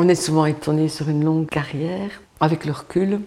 On 0.00 0.08
est 0.08 0.14
souvent 0.14 0.46
étonné 0.46 0.86
sur 0.86 1.08
une 1.08 1.24
longue 1.24 1.48
carrière. 1.48 2.22
Avec 2.38 2.64
le 2.64 2.70
recul, 2.70 3.20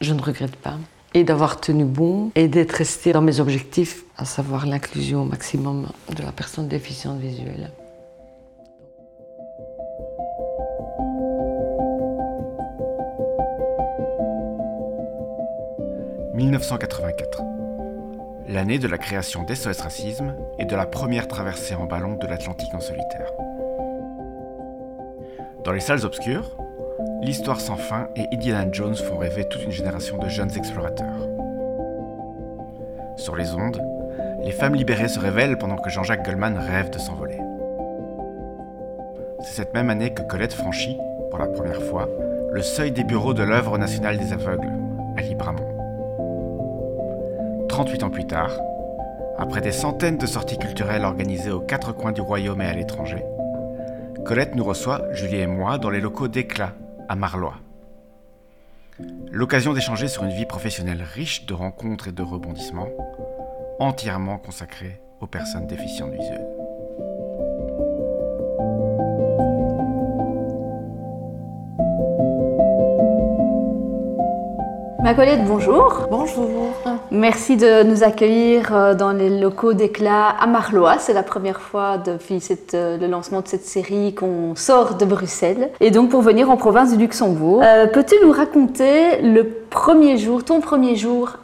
je 0.00 0.14
ne 0.14 0.22
regrette 0.22 0.56
pas. 0.56 0.78
Et 1.12 1.22
d'avoir 1.22 1.60
tenu 1.60 1.84
bon 1.84 2.30
et 2.34 2.48
d'être 2.48 2.72
resté 2.72 3.12
dans 3.12 3.20
mes 3.20 3.40
objectifs, 3.40 4.04
à 4.16 4.24
savoir 4.24 4.64
l'inclusion 4.64 5.20
au 5.20 5.24
maximum 5.26 5.86
de 6.16 6.22
la 6.22 6.32
personne 6.32 6.66
déficiente 6.66 7.20
visuelle. 7.20 7.70
1984. 16.32 17.42
L'année 18.48 18.78
de 18.78 18.88
la 18.88 18.96
création 18.96 19.42
d'SOS 19.42 19.82
Racisme 19.82 20.34
et 20.58 20.64
de 20.64 20.74
la 20.74 20.86
première 20.86 21.28
traversée 21.28 21.74
en 21.74 21.84
ballon 21.84 22.16
de 22.16 22.26
l'Atlantique 22.26 22.72
en 22.72 22.80
solitaire. 22.80 23.30
Dans 25.68 25.74
les 25.74 25.80
salles 25.80 26.06
obscures, 26.06 26.56
l'histoire 27.20 27.60
sans 27.60 27.76
fin 27.76 28.08
et 28.16 28.24
Indiana 28.32 28.66
Jones 28.72 28.96
font 28.96 29.18
rêver 29.18 29.44
toute 29.44 29.62
une 29.64 29.70
génération 29.70 30.16
de 30.16 30.26
jeunes 30.26 30.56
explorateurs. 30.56 31.28
Sur 33.18 33.36
les 33.36 33.52
ondes, 33.52 33.78
les 34.42 34.52
femmes 34.52 34.76
libérées 34.76 35.08
se 35.08 35.20
révèlent 35.20 35.58
pendant 35.58 35.76
que 35.76 35.90
Jean-Jacques 35.90 36.24
Goldman 36.24 36.56
rêve 36.56 36.88
de 36.88 36.98
s'envoler. 36.98 37.38
C'est 39.40 39.56
cette 39.56 39.74
même 39.74 39.90
année 39.90 40.14
que 40.14 40.22
Colette 40.22 40.54
franchit, 40.54 40.96
pour 41.28 41.38
la 41.38 41.48
première 41.48 41.82
fois, 41.82 42.08
le 42.50 42.62
seuil 42.62 42.90
des 42.90 43.04
bureaux 43.04 43.34
de 43.34 43.42
l'œuvre 43.42 43.76
nationale 43.76 44.16
des 44.16 44.32
aveugles, 44.32 44.72
à 45.18 45.20
Libramont. 45.20 45.68
38 47.68 48.04
ans 48.04 48.10
plus 48.10 48.26
tard, 48.26 48.58
après 49.36 49.60
des 49.60 49.72
centaines 49.72 50.16
de 50.16 50.26
sorties 50.26 50.56
culturelles 50.56 51.04
organisées 51.04 51.50
aux 51.50 51.60
quatre 51.60 51.92
coins 51.92 52.12
du 52.12 52.22
royaume 52.22 52.62
et 52.62 52.66
à 52.66 52.72
l'étranger, 52.72 53.22
Colette 54.28 54.54
nous 54.54 54.64
reçoit, 54.64 55.10
Julie 55.14 55.38
et 55.38 55.46
moi, 55.46 55.78
dans 55.78 55.88
les 55.88 56.02
locaux 56.02 56.28
d'Éclat, 56.28 56.74
à 57.08 57.16
Marlois. 57.16 57.54
L'occasion 59.30 59.72
d'échanger 59.72 60.06
sur 60.06 60.22
une 60.22 60.36
vie 60.36 60.44
professionnelle 60.44 61.02
riche 61.02 61.46
de 61.46 61.54
rencontres 61.54 62.08
et 62.08 62.12
de 62.12 62.20
rebondissements, 62.20 62.90
entièrement 63.78 64.36
consacrée 64.36 65.00
aux 65.22 65.26
personnes 65.26 65.66
déficientes 65.66 66.12
visuelles. 66.12 66.57
Ma 75.08 75.14
collègue, 75.14 75.40
bonjour. 75.46 76.06
Bonjour. 76.10 76.74
Merci 77.10 77.56
de 77.56 77.82
nous 77.82 78.02
accueillir 78.02 78.76
euh, 78.76 78.94
dans 78.94 79.12
les 79.12 79.40
locaux 79.40 79.72
d'Éclat 79.72 80.28
à 80.28 80.46
Marlois. 80.46 80.98
C'est 80.98 81.14
la 81.14 81.22
première 81.22 81.62
fois 81.62 81.96
depuis 81.96 82.46
euh, 82.74 82.98
le 82.98 83.06
lancement 83.06 83.40
de 83.40 83.48
cette 83.48 83.64
série 83.64 84.14
qu'on 84.14 84.54
sort 84.54 84.96
de 84.96 85.06
Bruxelles. 85.06 85.70
Et 85.80 85.90
donc 85.90 86.10
pour 86.10 86.20
venir 86.20 86.50
en 86.50 86.58
province 86.58 86.92
du 86.92 86.98
Luxembourg. 86.98 87.62
Euh, 87.64 87.86
peux-tu 87.86 88.16
nous 88.22 88.32
raconter 88.32 89.22
le 89.22 89.48
premier 89.70 90.18
jour, 90.18 90.44
ton 90.44 90.60
premier 90.60 90.94
jour 90.94 91.38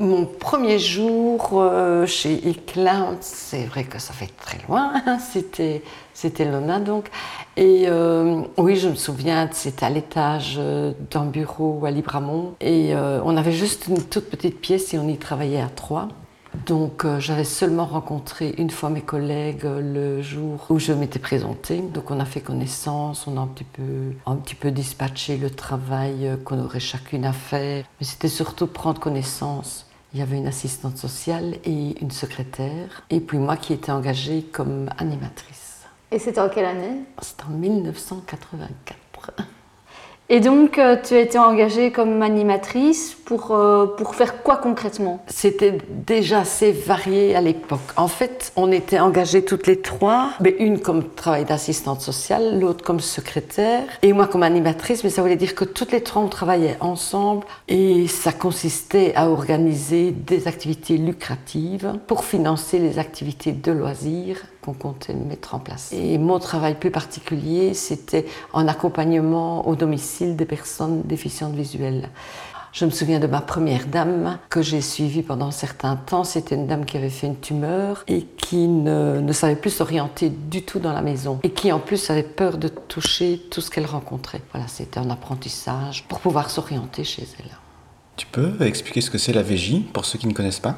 Mon 0.00 0.24
premier 0.24 0.78
jour 0.78 1.62
chez 2.06 2.48
Éclat, 2.48 3.16
c'est 3.20 3.64
vrai 3.64 3.84
que 3.84 3.98
ça 3.98 4.12
fait 4.12 4.30
très 4.40 4.58
loin, 4.68 4.92
hein. 5.06 5.18
c'était 5.18 5.82
c'était 6.18 6.44
Lona 6.44 6.80
donc. 6.80 7.10
Et 7.56 7.84
euh, 7.86 8.42
oui, 8.56 8.74
je 8.74 8.88
me 8.88 8.96
souviens, 8.96 9.48
c'était 9.52 9.86
à 9.86 9.90
l'étage 9.90 10.56
euh, 10.58 10.92
d'un 11.12 11.26
bureau 11.26 11.84
à 11.86 11.92
Libramont. 11.92 12.54
Et 12.60 12.92
euh, 12.92 13.20
on 13.24 13.36
avait 13.36 13.52
juste 13.52 13.86
une 13.86 14.02
toute 14.02 14.28
petite 14.28 14.60
pièce 14.60 14.92
et 14.94 14.98
on 14.98 15.06
y 15.06 15.16
travaillait 15.16 15.60
à 15.60 15.68
trois. 15.68 16.08
Donc 16.66 17.06
j'avais 17.18 17.44
seulement 17.44 17.86
rencontré 17.86 18.54
une 18.58 18.70
fois 18.70 18.90
mes 18.90 19.00
collègues 19.00 19.64
le 19.64 20.22
jour 20.22 20.66
où 20.70 20.78
je 20.78 20.92
m'étais 20.92 21.18
présentée. 21.18 21.80
Donc 21.80 22.10
on 22.10 22.20
a 22.20 22.24
fait 22.24 22.40
connaissance, 22.40 23.26
on 23.26 23.36
a 23.36 23.40
un 23.40 23.46
petit 23.46 23.64
peu, 23.64 24.12
un 24.26 24.36
petit 24.36 24.54
peu 24.54 24.70
dispatché 24.70 25.36
le 25.36 25.50
travail 25.50 26.38
qu'on 26.44 26.62
aurait 26.62 26.80
chacune 26.80 27.24
à 27.24 27.32
faire. 27.32 27.84
Mais 28.00 28.06
c'était 28.06 28.28
surtout 28.28 28.66
prendre 28.66 29.00
connaissance. 29.00 29.86
Il 30.14 30.20
y 30.20 30.22
avait 30.22 30.38
une 30.38 30.46
assistante 30.46 30.96
sociale 30.96 31.56
et 31.64 32.00
une 32.00 32.10
secrétaire. 32.10 33.02
Et 33.10 33.20
puis 33.20 33.38
moi 33.38 33.56
qui 33.56 33.74
étais 33.74 33.92
engagée 33.92 34.42
comme 34.42 34.88
animatrice. 34.96 35.84
Et 36.10 36.18
c'était 36.18 36.40
en 36.40 36.48
quelle 36.48 36.64
année? 36.64 37.02
C'était 37.20 37.44
en 37.44 37.50
1984. 37.50 38.98
Et 40.30 40.40
donc, 40.40 40.78
euh, 40.78 40.96
tu 41.02 41.14
as 41.14 41.20
été 41.20 41.38
engagée 41.38 41.90
comme 41.90 42.20
animatrice 42.20 43.16
pour, 43.24 43.52
euh, 43.52 43.86
pour 43.86 44.14
faire 44.14 44.42
quoi 44.42 44.56
concrètement? 44.58 45.22
C'était 45.26 45.78
déjà 45.88 46.40
assez 46.40 46.70
varié 46.70 47.34
à 47.34 47.40
l'époque. 47.40 47.80
En 47.96 48.08
fait, 48.08 48.52
on 48.54 48.70
était 48.70 48.98
engagées 48.98 49.42
toutes 49.42 49.66
les 49.66 49.80
trois, 49.80 50.32
mais 50.40 50.54
une 50.58 50.80
comme 50.80 51.08
travail 51.08 51.46
d'assistante 51.46 52.02
sociale, 52.02 52.60
l'autre 52.60 52.84
comme 52.84 53.00
secrétaire, 53.00 53.84
et 54.02 54.12
moi 54.12 54.26
comme 54.26 54.42
animatrice, 54.42 55.02
mais 55.02 55.08
ça 55.08 55.22
voulait 55.22 55.36
dire 55.36 55.54
que 55.54 55.64
toutes 55.64 55.92
les 55.92 56.02
trois, 56.02 56.20
on 56.20 56.28
travaillait 56.28 56.76
ensemble, 56.80 57.46
et 57.66 58.06
ça 58.06 58.30
consistait 58.32 59.14
à 59.16 59.30
organiser 59.30 60.10
des 60.10 60.46
activités 60.46 60.98
lucratives 60.98 61.94
pour 62.06 62.24
financer 62.24 62.78
les 62.78 62.98
activités 62.98 63.52
de 63.52 63.72
loisirs 63.72 64.42
qu'on 64.68 64.90
comptait 64.90 65.14
mettre 65.14 65.54
en 65.54 65.58
place. 65.58 65.92
Et 65.92 66.18
mon 66.18 66.38
travail 66.38 66.74
plus 66.74 66.90
particulier, 66.90 67.74
c'était 67.74 68.26
en 68.52 68.68
accompagnement 68.68 69.66
au 69.66 69.76
domicile 69.76 70.36
des 70.36 70.44
personnes 70.44 71.02
déficientes 71.02 71.54
visuelles. 71.54 72.10
Je 72.72 72.84
me 72.84 72.90
souviens 72.90 73.18
de 73.18 73.26
ma 73.26 73.40
première 73.40 73.86
dame 73.86 74.38
que 74.50 74.60
j'ai 74.60 74.82
suivie 74.82 75.22
pendant 75.22 75.46
un 75.46 75.52
certain 75.52 75.96
temps. 75.96 76.22
C'était 76.22 76.54
une 76.54 76.66
dame 76.66 76.84
qui 76.84 76.98
avait 76.98 77.08
fait 77.08 77.26
une 77.26 77.40
tumeur 77.40 78.04
et 78.08 78.26
qui 78.36 78.68
ne, 78.68 79.20
ne 79.20 79.32
savait 79.32 79.56
plus 79.56 79.70
s'orienter 79.70 80.28
du 80.28 80.62
tout 80.62 80.78
dans 80.78 80.92
la 80.92 81.00
maison 81.00 81.40
et 81.42 81.50
qui 81.50 81.72
en 81.72 81.78
plus 81.78 82.10
avait 82.10 82.22
peur 82.22 82.58
de 82.58 82.68
toucher 82.68 83.40
tout 83.50 83.62
ce 83.62 83.70
qu'elle 83.70 83.86
rencontrait. 83.86 84.42
Voilà, 84.52 84.68
c'était 84.68 84.98
un 84.98 85.08
apprentissage 85.08 86.04
pour 86.04 86.20
pouvoir 86.20 86.50
s'orienter 86.50 87.04
chez 87.04 87.26
elle. 87.38 87.50
Tu 88.16 88.26
peux 88.26 88.52
expliquer 88.60 89.00
ce 89.00 89.10
que 89.10 89.18
c'est 89.18 89.32
la 89.32 89.42
VJ 89.42 89.82
pour 89.92 90.04
ceux 90.04 90.18
qui 90.18 90.26
ne 90.26 90.34
connaissent 90.34 90.60
pas? 90.60 90.76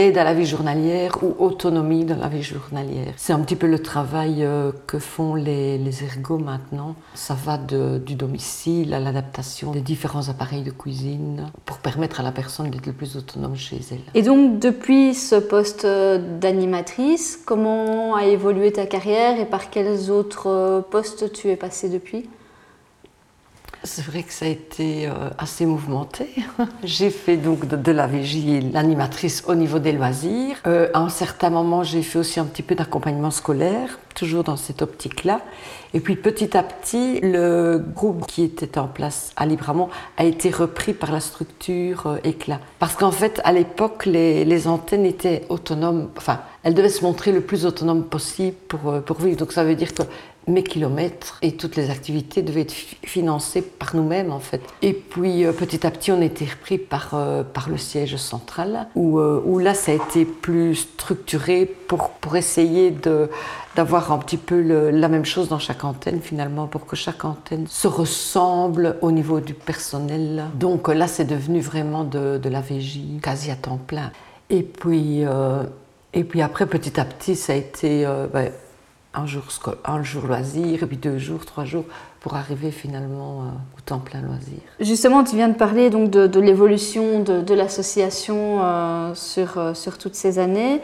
Aide 0.00 0.18
à 0.18 0.24
la 0.24 0.34
vie 0.34 0.46
journalière 0.46 1.22
ou 1.22 1.34
autonomie 1.38 2.04
dans 2.04 2.16
la 2.16 2.28
vie 2.28 2.42
journalière. 2.42 3.12
C'est 3.16 3.32
un 3.32 3.40
petit 3.40 3.56
peu 3.56 3.66
le 3.66 3.80
travail 3.80 4.44
euh, 4.44 4.72
que 4.86 4.98
font 4.98 5.34
les, 5.34 5.80
ergots 6.02 6.38
maintenant. 6.38 6.94
Ça 7.14 7.34
va 7.34 7.58
du 7.58 8.14
domicile 8.14 8.94
à 8.94 9.00
l'adaptation 9.00 9.72
des 9.72 9.80
différents 9.80 10.28
appareils 10.28 10.62
de 10.62 10.70
cuisine 10.70 11.50
pour 11.66 11.78
permettre 11.78 12.20
à 12.20 12.22
la 12.22 12.32
personne 12.32 12.70
d'être 12.70 12.86
le 12.86 12.92
plus 12.92 13.16
autonome 13.16 13.56
chez 13.56 13.80
elle. 13.90 13.98
Et 14.14 14.22
donc 14.22 14.58
depuis 14.58 15.14
ce 15.14 15.36
poste 15.36 15.86
d'animatrice, 15.86 17.38
comment 17.44 18.14
a 18.14 18.24
évolué 18.24 18.72
ta 18.72 18.86
carrière 18.86 19.38
et 19.38 19.46
par 19.46 19.70
quels 19.70 20.10
autres 20.10 20.48
euh, 20.48 20.80
postes 20.80 21.32
tu 21.32 21.48
es 21.48 21.56
passée 21.56 21.88
depuis? 21.88 22.28
C'est 23.82 24.04
vrai 24.04 24.22
que 24.22 24.32
ça 24.32 24.44
a 24.44 24.48
été 24.48 25.06
euh, 25.06 25.30
assez 25.38 25.64
mouvementé. 25.64 26.28
j'ai 26.84 27.10
fait 27.10 27.36
donc 27.36 27.66
de, 27.66 27.92
la 27.92 28.06
vigie 28.06 28.60
l'animatrice 28.60 29.42
au 29.46 29.54
niveau 29.54 29.78
des 29.78 29.92
loisirs. 29.92 30.56
Euh, 30.66 30.88
à 30.92 31.00
un 31.00 31.08
certain 31.08 31.50
moment, 31.50 31.82
j'ai 31.82 32.02
fait 32.02 32.18
aussi 32.18 32.40
un 32.40 32.44
petit 32.44 32.62
peu 32.62 32.74
d'accompagnement 32.74 33.30
scolaire, 33.30 33.98
toujours 34.14 34.44
dans 34.44 34.56
cette 34.56 34.82
optique-là. 34.82 35.40
Et 35.94 36.00
puis 36.00 36.14
petit 36.14 36.56
à 36.56 36.62
petit, 36.62 37.20
le 37.20 37.78
groupe 37.78 38.26
qui 38.26 38.44
était 38.44 38.78
en 38.78 38.86
place 38.86 39.32
à 39.36 39.46
Libramont 39.46 39.88
a 40.18 40.24
été 40.24 40.50
repris 40.50 40.92
par 40.92 41.10
la 41.10 41.20
structure 41.20 42.06
euh, 42.06 42.18
Éclat. 42.22 42.60
Parce 42.78 42.94
qu'en 42.94 43.12
fait, 43.12 43.40
à 43.44 43.52
l'époque, 43.52 44.04
les, 44.04 44.44
les, 44.44 44.68
antennes 44.68 45.06
étaient 45.06 45.46
autonomes, 45.48 46.10
enfin, 46.18 46.40
elles 46.62 46.74
devaient 46.74 46.90
se 46.90 47.02
montrer 47.02 47.32
le 47.32 47.40
plus 47.40 47.64
autonomes 47.64 48.04
possible 48.04 48.56
pour, 48.68 49.00
pour 49.02 49.18
vivre. 49.20 49.38
Donc 49.38 49.52
ça 49.52 49.64
veut 49.64 49.74
dire 49.74 49.94
que 49.94 50.02
mes 50.46 50.62
kilomètres 50.62 51.38
et 51.42 51.52
toutes 51.52 51.76
les 51.76 51.90
activités 51.90 52.42
devaient 52.42 52.62
être 52.62 52.72
financées 52.72 53.62
par 53.62 53.94
nous-mêmes 53.94 54.32
en 54.32 54.40
fait. 54.40 54.62
Et 54.82 54.92
puis 54.92 55.44
euh, 55.44 55.52
petit 55.52 55.86
à 55.86 55.90
petit 55.90 56.12
on 56.12 56.20
été 56.20 56.44
repris 56.44 56.78
par, 56.78 57.10
euh, 57.14 57.42
par 57.42 57.68
le 57.68 57.76
siège 57.76 58.16
central 58.16 58.88
où, 58.94 59.18
euh, 59.18 59.42
où, 59.44 59.58
là 59.58 59.74
ça 59.74 59.92
a 59.92 59.94
été 59.94 60.24
plus 60.24 60.74
structuré 60.74 61.66
pour, 61.66 62.10
pour 62.10 62.36
essayer 62.36 62.94
d'avoir 63.76 64.12
un 64.12 64.18
petit 64.18 64.36
peu 64.36 64.60
la 64.90 65.08
même 65.08 65.24
chose 65.24 65.48
dans 65.48 65.58
chaque 65.58 65.84
antenne 65.84 66.20
finalement 66.20 66.66
pour 66.66 66.86
que 66.86 66.96
chaque 66.96 67.24
antenne 67.24 67.66
se 67.68 67.88
ressemble 67.88 68.96
au 69.02 69.12
niveau 69.12 69.40
du 69.40 69.54
personnel. 69.54 70.44
Donc 70.54 70.88
là 70.88 71.06
c'est 71.06 71.24
devenu 71.24 71.60
vraiment 71.60 72.04
de, 72.04 72.38
de 72.38 72.48
la 72.48 72.60
VJ 72.60 73.20
quasi 73.22 73.50
à 73.50 73.56
temps 73.56 73.78
plein. 73.78 74.10
Et 74.48 74.62
puis, 74.62 75.22
et 76.12 76.24
puis 76.24 76.42
après 76.42 76.66
petit 76.66 76.98
à 76.98 77.04
petit 77.04 77.36
ça 77.36 77.52
a 77.52 77.56
été... 77.56 78.04
Ben, 78.32 78.50
un 79.14 79.26
jour, 79.26 79.44
un 79.84 80.02
jour 80.02 80.26
loisir, 80.26 80.82
et 80.82 80.86
puis 80.86 80.96
deux 80.96 81.18
jours, 81.18 81.44
trois 81.44 81.64
jours, 81.64 81.84
pour 82.20 82.34
arriver 82.34 82.70
finalement 82.70 83.52
euh, 83.90 83.94
au 83.94 83.98
temps 83.98 83.98
plein 83.98 84.20
loisir. 84.20 84.60
Justement, 84.80 85.24
tu 85.24 85.36
viens 85.36 85.48
de 85.48 85.54
parler 85.54 85.90
donc 85.90 86.10
de, 86.10 86.40
l'évolution 86.40 87.20
de, 87.22 87.54
l'association 87.54 88.60
euh, 88.62 89.14
sur, 89.14 89.58
euh, 89.58 89.74
sur 89.74 89.98
toutes 89.98 90.14
ces 90.14 90.38
années. 90.38 90.80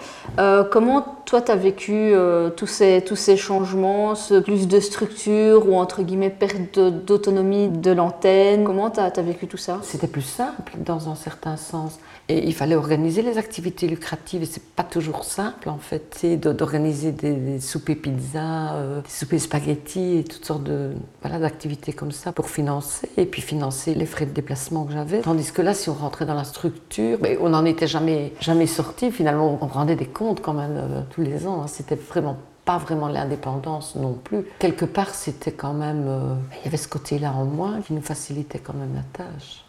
comment 0.71 1.05
toi, 1.25 1.41
tu 1.41 1.51
as 1.51 1.57
vécu 1.57 2.13
tous, 2.57 2.67
ces, 2.67 3.03
tous 3.05 3.17
ces 3.17 3.37
changements, 3.37 4.15
ce 4.15 4.39
plus 4.39 4.69
de 4.69 4.79
structure 4.81 5.69
ou 5.69 5.77
entre 5.77 6.03
guillemets 6.03 6.31
perte 6.31 6.79
d'autonomie 6.79 7.69
de 7.69 7.91
l'antenne? 7.91 8.65
Comment 8.65 8.91
tu 8.91 9.01
as, 9.01 9.13
as 9.15 9.23
vécu 9.23 9.47
tout 9.47 9.57
ça? 9.57 9.79
C'était 9.83 10.07
plus 10.07 10.23
simple 10.23 10.75
dans 10.85 11.09
un 11.09 11.17
certain 11.17 11.57
sens. 11.57 11.99
Et 12.29 12.45
il 12.45 12.55
fallait 12.55 12.75
organiser 12.75 13.23
les 13.23 13.39
activités 13.39 13.87
lucratives 13.87 14.43
et 14.43 14.47
c'est 14.47 14.63
pas 14.63 14.83
toujours 14.83 15.23
simple 15.23 15.69
en 15.69 15.79
fait. 15.79 16.17
C'est 16.19 16.37
d'organiser 16.37 17.13
des, 17.13 17.61
soupers 17.61 17.95
pizzas, 17.95 18.75
euh, 18.75 19.01
des 19.01 19.09
soupers 19.11 19.41
spaghettis 19.41 20.19
et 20.19 20.25
toutes 20.25 20.45
sortes 20.45 20.65
de 20.65 20.91
voilà 21.23 21.39
d'activités 21.39 21.93
comme 21.93 22.11
ça 22.11 22.33
pour 22.33 22.51
financer 22.51 22.96
et 23.17 23.27
puis 23.27 23.43
financer 23.43 23.95
les 23.95 24.07
frais 24.07 24.27
de 24.27 24.31
déplacement 24.31 24.85
que 24.85 24.93
j'avais. 24.93 25.21
Tandis 25.21 25.53
que 25.53 25.63
là, 25.63 25.75
si 25.75 25.91
on 25.91 25.95
rentrait 25.95 26.27
dans 26.27 26.35
la 26.35 26.45
structure, 26.45 27.19
mais 27.21 27.39
on 27.41 27.51
n'en 27.51 27.65
était 27.65 27.87
jamais 27.87 28.33
jamais 28.41 28.67
sorti. 28.67 29.11
Finalement, 29.11 29.59
on 29.61 29.67
rendait 29.67 29.97
des 29.97 30.07
comptes 30.07 30.41
quand 30.41 30.53
même 30.53 30.77
euh, 30.77 31.01
tous 31.11 31.23
les 31.23 31.47
ans. 31.47 31.63
Hein. 31.63 31.67
C'était 31.67 31.97
vraiment 31.97 32.37
pas 32.65 32.79
vraiment 32.79 33.09
l'indépendance 33.09 33.95
non 33.97 34.15
plus. 34.15 34.45
Quelque 34.59 34.85
part, 34.85 35.15
c'était 35.15 35.53
quand 35.53 35.73
même. 35.73 36.05
Euh, 36.07 36.35
il 36.61 36.65
y 36.65 36.69
avait 36.69 36.77
ce 36.77 36.89
côté-là 36.89 37.33
en 37.33 37.45
moins 37.45 37.81
qui 37.81 37.93
nous 37.93 38.03
facilitait 38.03 38.59
quand 38.59 38.75
même 38.75 38.95
la 38.95 39.25
tâche. 39.25 39.63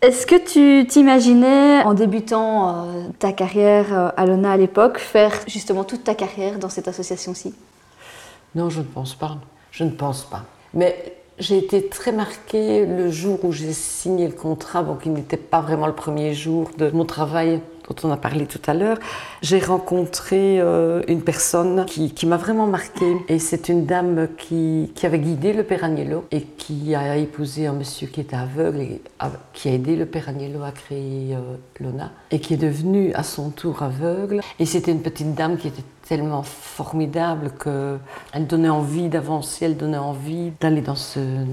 Est-ce 0.00 0.26
que 0.26 0.36
tu 0.36 0.86
t'imaginais, 0.86 1.82
en 1.82 1.94
débutant 1.94 2.86
euh, 2.86 3.08
ta 3.18 3.32
carrière 3.32 4.12
à 4.16 4.26
l'ONA 4.26 4.52
à 4.52 4.56
l'époque, 4.56 4.98
faire 4.98 5.32
justement 5.48 5.82
toute 5.82 6.04
ta 6.04 6.14
carrière 6.14 6.58
dans 6.58 6.68
cette 6.68 6.86
association-ci? 6.86 7.54
Non, 8.54 8.70
je 8.70 8.78
ne 8.78 8.84
pense 8.84 9.14
pas. 9.14 9.38
Je 9.72 9.84
ne 9.84 9.90
pense 9.90 10.24
pas. 10.24 10.44
Mais 10.74 11.17
j'ai 11.38 11.58
été 11.58 11.88
très 11.88 12.12
marquée 12.12 12.84
le 12.84 13.10
jour 13.10 13.44
où 13.44 13.52
j'ai 13.52 13.72
signé 13.72 14.26
le 14.26 14.32
contrat, 14.32 14.82
donc 14.82 15.02
il 15.06 15.12
n'était 15.12 15.36
pas 15.36 15.60
vraiment 15.60 15.86
le 15.86 15.94
premier 15.94 16.34
jour 16.34 16.70
de 16.76 16.90
mon 16.90 17.04
travail 17.04 17.60
dont 17.88 18.08
on 18.08 18.12
a 18.12 18.16
parlé 18.16 18.46
tout 18.46 18.60
à 18.66 18.74
l'heure, 18.74 18.98
j'ai 19.42 19.58
rencontré 19.58 20.60
euh, 20.60 21.02
une 21.08 21.22
personne 21.22 21.84
qui, 21.86 22.26
m'a 22.26 22.36
vraiment 22.36 22.66
marquée. 22.66 23.16
Et 23.28 23.38
c'est 23.38 23.68
une 23.68 23.86
dame 23.86 24.28
qui, 24.36 24.92
avait 25.02 25.18
guidé 25.18 25.52
le 25.52 25.62
Père 25.62 25.84
Agnello 25.84 26.26
et 26.30 26.42
qui 26.42 26.94
a 26.94 27.16
épousé 27.16 27.66
un 27.66 27.72
monsieur 27.72 28.08
qui 28.08 28.20
était 28.20 28.36
aveugle 28.36 28.80
et 28.80 29.00
qui 29.54 29.68
a 29.68 29.72
aidé 29.72 29.96
le 29.96 30.06
Père 30.06 30.28
Agnello 30.28 30.62
à 30.62 30.72
créer 30.72 31.34
euh, 31.34 31.56
l'ONA 31.80 32.10
et 32.30 32.40
qui 32.40 32.54
est 32.54 32.58
devenu 32.58 33.12
à 33.14 33.22
son 33.22 33.50
tour 33.50 33.82
aveugle. 33.82 34.40
Et 34.58 34.66
c'était 34.66 34.92
une 34.92 35.02
petite 35.02 35.34
dame 35.34 35.56
qui 35.56 35.68
était 35.68 35.84
tellement 36.06 36.42
formidable 36.42 37.52
qu'elle 37.62 38.46
donnait 38.46 38.68
envie 38.68 39.08
d'avancer, 39.08 39.66
elle 39.66 39.76
donnait 39.76 39.98
envie 39.98 40.52
d'aller 40.60 40.80
dans, 40.80 40.96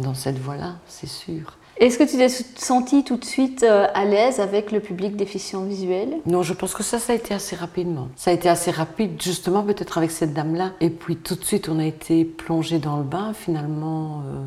dans 0.01 0.13
cette 0.13 0.39
voie-là, 0.39 0.75
c'est 0.87 1.09
sûr. 1.09 1.57
Est-ce 1.77 1.98
que 1.98 2.04
tu 2.04 2.16
t'es 2.16 2.30
senti 2.30 3.04
tout 3.04 3.18
de 3.18 3.25
suite 3.25 3.63
euh, 3.63 3.88
à 3.94 4.06
l'aise 4.06 4.39
avec 4.39 4.72
le 4.72 4.80
public 4.80 5.18
déficient 5.18 5.63
visuel? 5.63 6.19
Non, 6.25 6.42
je 6.42 6.54
pense 6.54 6.74
que 6.74 6.83
ça, 6.83 7.00
ça 7.00 7.12
a 7.12 7.16
été 7.18 7.33
assez 7.33 7.56
rapidement. 7.57 8.07
Ça 8.16 8.31
a 8.31 8.33
été 8.33 8.48
assez 8.48 8.72
rapide, 8.72 9.22
justement, 9.22 9.62
peut-être 9.62 9.98
avec 9.98 10.12
cette 10.12 10.33
dame-là. 10.33 10.72
Et 10.80 10.89
puis 10.89 11.18
tout 11.18 11.36
de 11.36 11.44
suite, 11.44 11.68
on 11.68 11.80
a 11.80 11.86
été 11.86 12.24
plongé 12.24 12.80
dans 12.80 12.95
le 12.95 13.04
bain, 13.04 13.33
finalement. 13.33 14.22
Euh. 14.25 14.45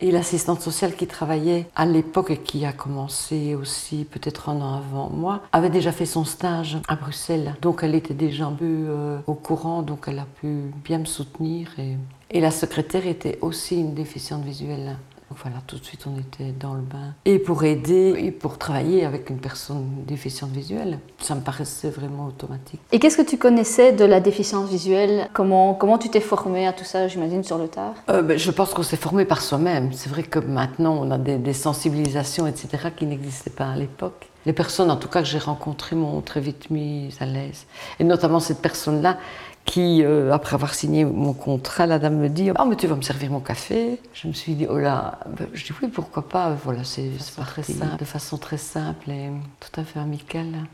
Et 0.00 0.12
l'assistante 0.12 0.60
sociale 0.60 0.94
qui 0.94 1.06
travaillait 1.06 1.66
à 1.74 1.86
l'époque 1.86 2.30
et 2.30 2.36
qui 2.36 2.64
a 2.64 2.72
commencé 2.72 3.54
aussi 3.54 4.04
peut-être 4.04 4.50
un 4.50 4.60
an 4.60 4.74
avant 4.74 5.08
moi, 5.08 5.40
avait 5.52 5.70
déjà 5.70 5.90
fait 5.90 6.04
son 6.04 6.24
stage 6.26 6.76
à 6.86 6.96
Bruxelles. 6.96 7.56
Donc 7.62 7.80
elle 7.82 7.94
était 7.94 8.14
déjà 8.14 8.44
un 8.44 8.52
peu 8.52 8.66
euh, 8.66 9.18
au 9.26 9.32
courant, 9.32 9.80
donc 9.80 10.04
elle 10.06 10.18
a 10.18 10.26
pu 10.40 10.70
bien 10.84 10.98
me 10.98 11.06
soutenir. 11.06 11.70
Et, 11.78 11.96
et 12.30 12.40
la 12.40 12.50
secrétaire 12.50 13.06
était 13.06 13.38
aussi 13.40 13.80
une 13.80 13.94
déficiente 13.94 14.44
visuelle. 14.44 14.98
Donc 15.28 15.38
voilà, 15.42 15.56
tout 15.66 15.76
de 15.76 15.84
suite 15.84 16.06
on 16.06 16.18
était 16.20 16.52
dans 16.52 16.74
le 16.74 16.82
bain. 16.82 17.14
Et 17.24 17.38
pour 17.40 17.64
aider 17.64 18.14
et 18.16 18.30
pour 18.30 18.58
travailler 18.58 19.04
avec 19.04 19.28
une 19.28 19.38
personne 19.38 20.04
déficiente 20.06 20.50
visuelle, 20.50 21.00
ça 21.18 21.34
me 21.34 21.40
paraissait 21.40 21.90
vraiment 21.90 22.26
automatique. 22.26 22.80
Et 22.92 23.00
qu'est-ce 23.00 23.16
que 23.16 23.28
tu 23.28 23.36
connaissais 23.36 23.92
de 23.92 24.04
la 24.04 24.20
déficience 24.20 24.70
visuelle? 24.70 25.28
Comment, 25.32 25.74
comment 25.74 25.98
tu 25.98 26.10
t'es 26.10 26.20
formé 26.20 26.66
à 26.66 26.72
tout 26.72 26.84
ça, 26.84 27.08
j'imagine, 27.08 27.42
sur 27.42 27.58
le 27.58 27.66
tard? 27.66 27.94
Euh, 28.08 28.22
ben, 28.22 28.38
Je 28.38 28.50
pense 28.52 28.72
qu'on 28.72 28.84
s'est 28.84 28.96
formé 28.96 29.24
par 29.24 29.42
soi-même. 29.42 29.92
C'est 29.92 30.10
vrai 30.10 30.22
que 30.22 30.38
maintenant 30.38 30.96
on 31.00 31.10
a 31.10 31.18
des, 31.18 31.38
des 31.38 31.52
sensibilisations, 31.52 32.46
etc., 32.46 32.68
qui 32.96 33.06
n'existaient 33.06 33.50
pas 33.50 33.70
à 33.70 33.76
l'époque. 33.76 34.28
Les 34.46 34.52
personnes, 34.52 34.92
en 34.92 34.96
tout 34.96 35.08
cas, 35.08 35.22
que 35.22 35.28
j'ai 35.28 35.38
rencontrées 35.38 35.96
m'ont 35.96 36.20
très 36.20 36.38
vite 36.40 36.70
mise 36.70 37.16
à 37.20 37.26
l'aise. 37.26 37.66
Et 37.98 38.04
notamment 38.04 38.38
cette 38.38 38.62
personne-là 38.62 39.18
qui, 39.66 40.02
euh, 40.02 40.32
après 40.32 40.54
avoir 40.54 40.72
signé 40.74 41.04
mon 41.04 41.34
contrat, 41.34 41.86
la 41.86 41.98
dame 41.98 42.16
me 42.16 42.28
dit 42.28 42.50
Oh, 42.58 42.64
mais 42.64 42.76
tu 42.76 42.86
vas 42.86 42.96
me 42.96 43.02
servir 43.02 43.30
mon 43.30 43.40
café? 43.40 44.00
Je 44.14 44.28
me 44.28 44.32
suis 44.32 44.54
dit 44.54 44.66
Oh 44.70 44.78
là, 44.78 45.18
ben, 45.28 45.48
je 45.52 45.64
dis 45.64 45.72
oui, 45.82 45.88
pourquoi 45.88 46.26
pas 46.28 46.56
Voilà, 46.64 46.84
c'est 46.84 47.10
très 47.36 47.62
simple, 47.62 47.96
de 47.98 48.04
façon 48.04 48.38
très 48.38 48.56
simple 48.56 49.10
et 49.10 49.30
tout 49.60 49.80
à 49.80 49.84
fait 49.84 49.98
amicale. 49.98 50.64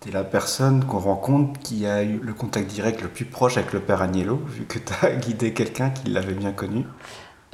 Tu 0.00 0.08
es 0.08 0.12
la 0.12 0.24
personne 0.24 0.84
qu'on 0.84 0.98
rencontre 0.98 1.58
qui 1.60 1.86
a 1.86 2.02
eu 2.02 2.18
le 2.22 2.32
contact 2.32 2.70
direct 2.70 3.02
le 3.02 3.08
plus 3.08 3.24
proche 3.24 3.56
avec 3.58 3.72
le 3.72 3.80
père 3.80 4.00
Agnello, 4.00 4.36
vu 4.46 4.64
que 4.64 4.78
tu 4.78 4.92
as 5.02 5.10
guidé 5.16 5.52
quelqu'un 5.52 5.90
qui 5.90 6.08
l'avait 6.10 6.34
bien 6.34 6.52
connu. 6.52 6.84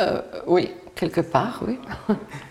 Euh, 0.00 0.21
oui, 0.47 0.71
quelque 0.94 1.21
part, 1.21 1.62
oui. 1.67 1.79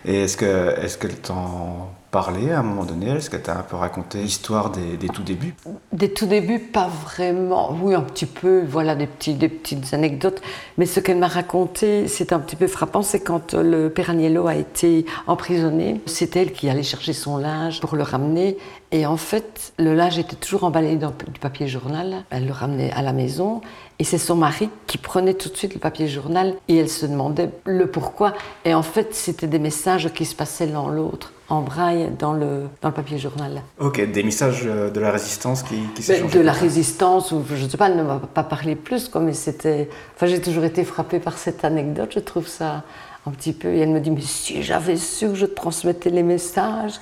et 0.04 0.24
est-ce 0.24 0.36
que 0.36 0.78
est-ce 0.80 0.98
qu'elle 0.98 1.16
t'en 1.16 1.90
parler 2.12 2.52
à 2.52 2.60
un 2.60 2.62
moment 2.62 2.84
donné 2.84 3.08
Est-ce 3.10 3.30
que 3.30 3.38
tu 3.38 3.50
as 3.50 3.58
un 3.58 3.62
peu 3.62 3.74
raconté 3.74 4.18
l'histoire 4.18 4.70
des, 4.70 5.08
tout 5.08 5.22
débuts? 5.22 5.54
Des 5.92 6.12
tout 6.12 6.26
débuts, 6.26 6.60
pas 6.60 6.86
vraiment. 6.86 7.74
Oui, 7.82 7.94
un 7.94 8.02
petit 8.02 8.26
peu, 8.26 8.62
voilà, 8.68 8.94
des, 8.94 9.08
des 9.32 9.48
petites 9.48 9.92
anecdotes. 9.94 10.40
Mais 10.78 10.86
ce 10.86 11.00
qu'elle 11.00 11.16
m'a 11.16 11.26
raconté, 11.26 12.06
c'est 12.06 12.32
un 12.32 12.38
petit 12.38 12.54
peu 12.54 12.68
frappant, 12.68 13.02
c'est 13.02 13.20
quand 13.20 13.54
le 13.54 13.88
père 13.88 14.10
Agnello 14.10 14.46
a 14.46 14.54
été 14.54 15.06
emprisonné, 15.26 16.02
c'est 16.06 16.36
elle 16.36 16.52
qui 16.52 16.68
allait 16.68 16.82
chercher 16.82 17.14
son 17.14 17.38
linge 17.38 17.80
pour 17.80 17.96
le 17.96 18.02
ramener. 18.02 18.58
Et 18.94 19.06
en 19.06 19.16
fait, 19.16 19.72
le 19.78 19.94
linge 19.94 20.18
était 20.18 20.36
toujours 20.36 20.64
emballé 20.64 20.96
dans 20.96 21.10
du 21.32 21.40
papier 21.40 21.66
journal. 21.66 22.24
Elle 22.28 22.46
le 22.46 22.52
ramenait 22.52 22.92
à 22.92 23.00
la 23.00 23.14
maison. 23.14 23.62
Et 23.98 24.04
c'est 24.04 24.18
son 24.18 24.36
mari 24.36 24.68
qui 24.86 24.98
prenait 24.98 25.32
tout 25.32 25.48
de 25.48 25.56
suite 25.56 25.72
le 25.72 25.80
papier 25.80 26.08
journal 26.08 26.54
et 26.68 26.76
elle 26.76 26.90
se 26.90 27.06
demandait 27.06 27.50
le 27.64 27.86
pourquoi. 27.86 28.34
Et 28.66 28.74
en 28.74 28.82
fait, 28.82 29.14
c'était 29.14 29.46
des 29.46 29.58
messages 29.58 30.12
qui 30.12 30.26
se 30.26 30.34
passaient 30.34 30.66
l'un 30.66 30.90
l'autre 30.90 31.32
en 31.48 31.62
braille 31.62 32.10
dans 32.18 32.34
le, 32.34 32.64
dans 32.82 32.88
le 32.88 32.94
papier 32.94 33.18
journal. 33.18 33.62
Ok, 33.78 34.10
des 34.10 34.22
messages 34.22 34.62
euh, 34.66 34.90
de 34.90 35.00
la 35.00 35.10
résistance 35.10 35.62
qui, 35.62 35.76
qui 35.94 36.06
ben, 36.08 36.26
De 36.26 36.40
la 36.40 36.52
résistance, 36.52 37.32
ou 37.32 37.44
je 37.48 37.64
ne 37.64 37.68
sais 37.68 37.76
pas, 37.76 37.88
elle 37.88 37.96
ne 37.96 38.02
m'a 38.02 38.18
pas 38.18 38.42
parlé 38.42 38.74
plus, 38.74 39.08
quoi, 39.08 39.20
mais 39.20 39.34
c'était. 39.34 39.88
Enfin, 40.14 40.26
j'ai 40.26 40.40
toujours 40.40 40.64
été 40.64 40.84
frappée 40.84 41.18
par 41.18 41.38
cette 41.38 41.64
anecdote, 41.64 42.10
je 42.14 42.20
trouve 42.20 42.48
ça 42.48 42.84
un 43.26 43.30
petit 43.30 43.52
peu. 43.52 43.68
Et 43.68 43.80
elle 43.80 43.90
me 43.90 44.00
dit 44.00 44.10
Mais 44.10 44.22
si 44.22 44.62
j'avais 44.62 44.96
su 44.96 45.28
que 45.28 45.34
je 45.34 45.46
transmettais 45.46 46.10
les 46.10 46.22
messages. 46.22 46.94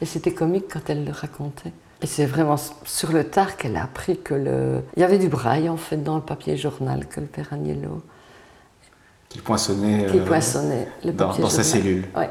Et 0.00 0.06
c'était 0.06 0.32
comique 0.32 0.66
quand 0.72 0.88
elle 0.88 1.04
le 1.04 1.12
racontait. 1.12 1.72
Et 2.00 2.06
c'est 2.06 2.26
vraiment 2.26 2.56
sur 2.84 3.12
le 3.12 3.24
tard 3.24 3.56
qu'elle 3.56 3.76
a 3.76 3.82
appris 3.82 4.18
que 4.18 4.34
le... 4.34 4.82
Il 4.96 5.00
y 5.00 5.04
avait 5.04 5.18
du 5.18 5.28
braille 5.28 5.68
en 5.68 5.76
fait 5.76 5.96
dans 5.96 6.16
le 6.16 6.22
papier 6.22 6.56
journal 6.56 7.06
que 7.06 7.20
le 7.20 7.26
père 7.26 7.48
Agnello. 7.52 8.02
Qui 9.28 9.40
poinçonnait, 9.40 10.06
qui 10.06 10.20
poinçonnait 10.20 10.88
le 11.04 11.12
papier 11.12 11.42
dans, 11.42 11.48
dans 11.48 11.50
sa 11.50 11.64
cellule. 11.64 12.06
Ouais. 12.16 12.30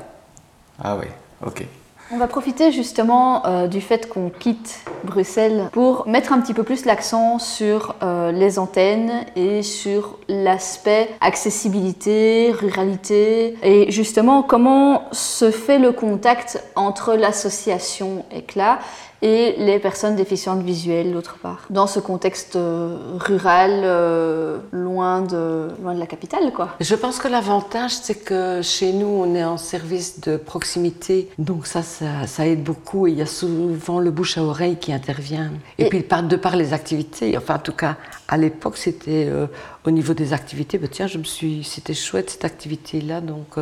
Ah 0.81 0.97
oui, 0.97 1.07
ok. 1.45 1.68
On 2.09 2.18
va 2.18 2.27
profiter 2.27 2.71
justement 2.71 3.45
euh, 3.45 3.68
du 3.68 3.81
fait 3.81 4.07
qu'on 4.07 4.30
quitte 4.30 4.80
Bruxelles 5.04 5.68
pour 5.74 6.07
mettre 6.07 6.31
un 6.31 6.39
petit 6.39 6.54
peu 6.54 6.63
plus 6.63 6.86
l'accent 6.86 7.38
sur 7.38 7.95
euh, 8.01 8.31
les 8.31 8.59
antennes 8.59 9.12
et 9.36 9.62
sur 9.62 10.18
l'aspect 10.30 11.09
accessibilité, 11.19 12.54
ruralité 12.54 13.57
et 13.62 13.92
justement 13.92 14.42
comment 14.42 15.04
se 15.11 15.52
fait 15.52 15.80
le 15.80 15.92
contact 15.92 16.64
entre 16.78 17.14
l'association 17.14 18.23
ECLA 18.33 18.80
et 19.21 19.56
les 19.57 19.80
personnes 19.80 20.16
déficientes 20.16 20.62
visuelles 20.62 21.12
d'autre 21.12 21.38
part. 21.38 21.66
Dans 21.69 21.88
ce 21.88 22.00
contexte 22.00 22.56
euh, 22.56 22.97
rural, 23.18 23.81
euh, 23.83 24.57
loin, 24.71 25.21
de, 25.21 25.69
loin 25.81 25.95
de 25.95 26.00
la 26.00 26.06
capitale, 26.06 26.52
quoi. 26.54 26.69
Je 26.80 26.95
pense 26.95 27.18
que 27.18 27.28
l'avantage, 27.28 27.92
c'est 27.92 28.24
que 28.24 28.62
chez 28.62 28.94
nous, 28.94 29.07
on 29.07 29.33
est 29.33 29.44
en 29.44 29.57
service 29.57 30.21
de 30.21 30.38
proximité, 30.38 31.30
donc 31.40 31.66
ça, 31.66 31.81
ça, 31.81 32.47
aide 32.47 32.64
beaucoup. 32.64 33.07
Et 33.07 33.12
il 33.12 33.18
y 33.18 33.21
a 33.21 33.26
souvent 33.26 34.00
le 34.00 34.12
bouche 34.12 34.38
à 34.38 34.44
oreille 34.44 34.78
qui 34.78 34.94
intervient. 34.94 35.52
Et, 35.78 35.90
puis, 35.90 36.04
de 36.24 36.36
par 36.36 36.56
les 36.56 36.74
activités, 36.74 37.38
enfin, 37.38 37.56
en 37.56 37.59
tout 37.59 37.74
cas, 37.74 37.97
à 38.28 38.38
l'époque, 38.38 38.78
c'était 38.78 39.28
euh, 39.28 39.47
au 39.86 39.92
niveau 39.92 40.14
des 40.14 40.33
activités, 40.33 40.78
bah, 40.78 40.88
tiens, 40.92 41.07
je 41.07 41.18
me 41.18 41.24
suis, 41.24 41.64
c'était 41.64 41.94
chouette 41.94 42.30
cette 42.30 42.45
activité-là, 42.45 43.21
donc 43.21 43.57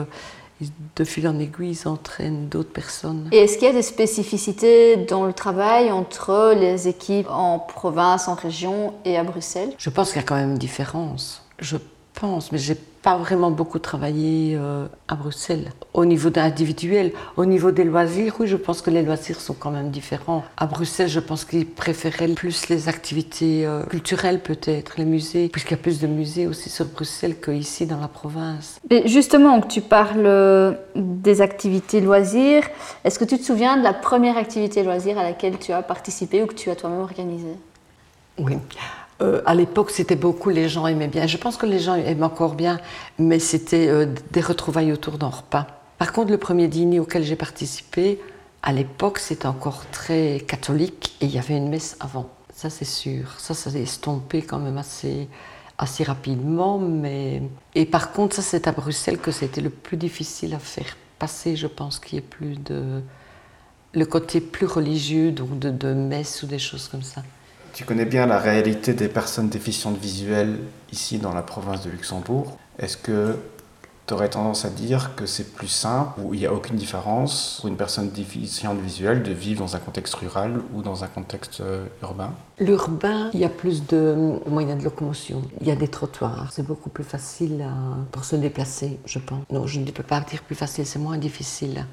de 0.96 1.04
fil 1.04 1.28
en 1.28 1.38
aiguille, 1.40 1.72
ils 1.72 1.88
entraînent 1.88 2.48
d'autres 2.48 2.72
personnes. 2.72 3.30
Et 3.32 3.40
est-ce 3.40 3.58
qu'il 3.58 3.68
y 3.68 3.72
a 3.72 3.74
des 3.74 3.82
spécificités 3.82 4.96
dans 4.98 5.26
le 5.26 5.34
travail 5.34 5.92
entre 5.92 6.54
les 6.58 6.88
équipes 6.88 7.28
en 7.30 7.60
province, 7.60 8.28
en 8.28 8.36
région 8.36 8.94
et 9.04 9.18
à 9.18 9.24
Bruxelles? 9.24 9.74
Je 9.78 9.90
pense 9.90 10.10
qu'il 10.10 10.22
y 10.22 10.24
a 10.24 10.28
quand 10.28 10.36
même 10.36 10.52
une 10.52 10.58
différence. 10.58 11.44
Je 11.60 11.78
pense, 12.14 12.52
mais 12.52 12.58
j'ai 12.58 12.78
pas 13.06 13.18
vraiment 13.18 13.52
beaucoup 13.52 13.78
travaillé 13.78 14.58
euh, 14.60 14.88
à 15.08 15.14
Bruxelles. 15.14 15.72
Au 15.94 16.06
niveau 16.06 16.32
individuel, 16.38 17.12
au 17.38 17.46
niveau 17.46 17.70
des 17.70 17.84
loisirs, 17.84 18.34
oui, 18.40 18.48
je 18.48 18.58
pense 18.58 18.82
que 18.82 18.90
les 18.90 19.04
loisirs 19.04 19.40
sont 19.40 19.54
quand 19.54 19.70
même 19.70 19.92
différents. 19.92 20.44
À 20.58 20.66
Bruxelles, 20.66 21.08
je 21.08 21.20
pense 21.20 21.46
qu'ils 21.46 21.68
préféraient 21.68 22.30
plus 22.30 22.68
les 22.68 22.90
activités 22.90 23.68
euh, 23.68 23.84
culturelles, 23.84 24.42
peut-être, 24.42 24.96
les 24.98 25.06
musées, 25.06 25.50
puisqu'il 25.50 25.76
y 25.78 25.80
a 25.80 25.84
plus 25.84 26.00
de 26.00 26.08
musées 26.08 26.48
aussi 26.48 26.72
sur 26.72 26.86
Bruxelles 26.86 27.36
qu'ici 27.40 27.86
dans 27.86 28.00
la 28.00 28.08
province. 28.08 28.80
Mais 28.90 29.08
justement, 29.08 29.62
que 29.62 29.68
tu 29.68 29.82
parles 29.82 30.26
euh, 30.26 30.74
des 30.96 31.42
activités 31.42 32.02
loisirs, 32.02 32.64
est-ce 33.04 33.20
que 33.20 33.26
tu 33.26 33.38
te 33.38 33.44
souviens 33.44 33.78
de 33.78 33.84
la 33.84 33.94
première 33.94 34.36
activité 34.36 34.82
loisir 34.82 35.20
à 35.20 35.24
laquelle 35.24 35.60
tu 35.60 35.72
as 35.72 35.84
participé 35.84 36.42
ou 36.42 36.48
que 36.48 36.56
tu 36.56 36.72
as 36.72 36.76
toi-même 36.76 37.02
organisée? 37.02 37.58
Oui. 38.40 38.58
Euh, 39.22 39.41
à 39.45 39.55
l'époque, 39.55 39.91
c'était 39.91 40.15
beaucoup, 40.15 40.50
les 40.50 40.67
gens 40.67 40.88
aimaient 40.88 41.07
bien. 41.07 41.25
Je 41.27 41.38
pense 41.38 41.57
que 41.57 41.65
les 41.65 41.79
gens 41.79 41.95
aiment 41.95 42.24
encore 42.24 42.55
bien, 42.55 42.79
mais 43.17 43.39
c'était 43.39 43.88
euh, 43.88 44.07
des 44.31 44.41
retrouvailles 44.41 44.91
autour 44.91 45.17
d'un 45.17 45.29
repas. 45.29 45.67
Par 45.98 46.12
contre, 46.12 46.31
le 46.31 46.38
premier 46.38 46.67
dîner 46.67 47.00
auquel 47.00 47.24
j'ai 47.24 47.38
participé, 47.38 48.19
à 48.62 48.74
l'époque, 48.74 49.19
c'était 49.19 49.45
encore 49.48 49.86
très 49.91 50.41
catholique 50.45 51.15
et 51.22 51.25
il 51.25 51.31
y 51.31 51.38
avait 51.39 51.55
une 51.55 51.69
messe 51.69 51.95
avant. 52.00 52.29
ça 52.53 52.69
c'est 52.69 52.84
sûr. 52.84 53.39
Ça, 53.39 53.53
ça 53.53 53.72
s'est 53.72 53.81
estompé 53.81 54.41
quand 54.41 54.60
même 54.60 54.77
assez, 54.77 55.29
assez 55.77 56.03
rapidement. 56.03 56.77
Mais... 56.77 57.41
Et 57.75 57.86
par 57.86 58.12
contre, 58.12 58.36
ça 58.36 58.41
c'est 58.41 58.67
à 58.67 58.72
Bruxelles 58.74 59.19
que 59.19 59.31
c'était 59.31 59.62
le 59.62 59.69
plus 59.69 59.98
difficile 59.98 60.53
à 60.55 60.60
faire 60.60 60.98
passer, 61.19 61.55
je 61.55 61.67
pense, 61.67 62.00
qu'il 62.00 62.15
y 62.15 62.17
ait 62.17 62.22
plus 62.22 62.57
de... 62.62 63.01
le 63.93 64.05
côté 64.05 64.41
plus 64.41 64.65
religieux, 64.65 65.31
donc 65.31 65.57
de, 65.60 65.69
de 65.69 65.93
messe 65.93 66.43
ou 66.43 66.48
des 66.48 66.60
choses 66.60 66.89
comme 66.89 67.03
ça. 67.03 67.24
Tu 67.75 67.84
connais 67.84 68.05
bien 68.05 68.25
la 68.25 68.39
réalité 68.39 68.94
des 68.94 69.10
personnes 69.10 69.50
déficientes 69.50 69.98
visuelles 69.98 70.60
ici 70.94 71.17
dans 71.17 71.34
la 71.34 71.41
province 71.41 71.84
de 71.84 71.89
Luxembourg. 71.89 72.58
Est-ce 72.79 72.96
que 72.96 73.38
tu 74.08 74.13
aurais 74.13 74.29
tendance 74.29 74.63
à 74.63 74.70
dire 74.70 75.13
que 75.17 75.25
c'est 75.25 75.53
plus 75.53 75.67
simple, 75.67 76.22
ou 76.22 76.34
il 76.34 76.39
n'y 76.39 76.46
a 76.46 76.53
aucune 76.53 76.77
différence 76.77 77.58
pour 77.60 77.67
une 77.67 77.75
personne 77.75 78.12
déficiente 78.12 78.79
visuelle 78.79 79.24
de 79.24 79.34
vivre 79.34 79.60
dans 79.60 79.75
un 79.75 79.79
contexte 79.79 80.15
rural 80.15 80.62
ou 80.74 80.84
dans 80.84 81.03
un 81.03 81.08
contexte 81.08 81.60
euh, 81.60 81.86
urbain? 82.01 82.32
L'urbain, 82.60 83.29
il 83.34 83.41
y 83.41 83.46
a 83.46 83.50
plus 83.50 83.86
de 83.86 84.39
moyens 84.48 84.79
de 84.79 84.86
locomotion. 84.86 85.41
Il 85.60 85.67
y 85.67 85.72
a 85.72 85.75
des 85.75 85.89
trottoirs. 85.89 86.48
C'est 86.53 86.65
beaucoup 86.65 86.89
plus 86.89 87.03
facile 87.03 87.67
pour 88.13 88.24
se 88.24 88.38
déplacer, 88.38 89.01
je 89.05 89.20
pense. 89.20 89.44
Non, 89.51 89.67
je 89.67 89.82
ne 89.82 89.91
peux 89.91 90.01
pas 90.01 90.22
dire 90.22 90.44
plus 90.44 90.55
facile, 90.55 90.86
c'est 90.86 91.00
moins 91.00 91.17
difficile 91.17 91.86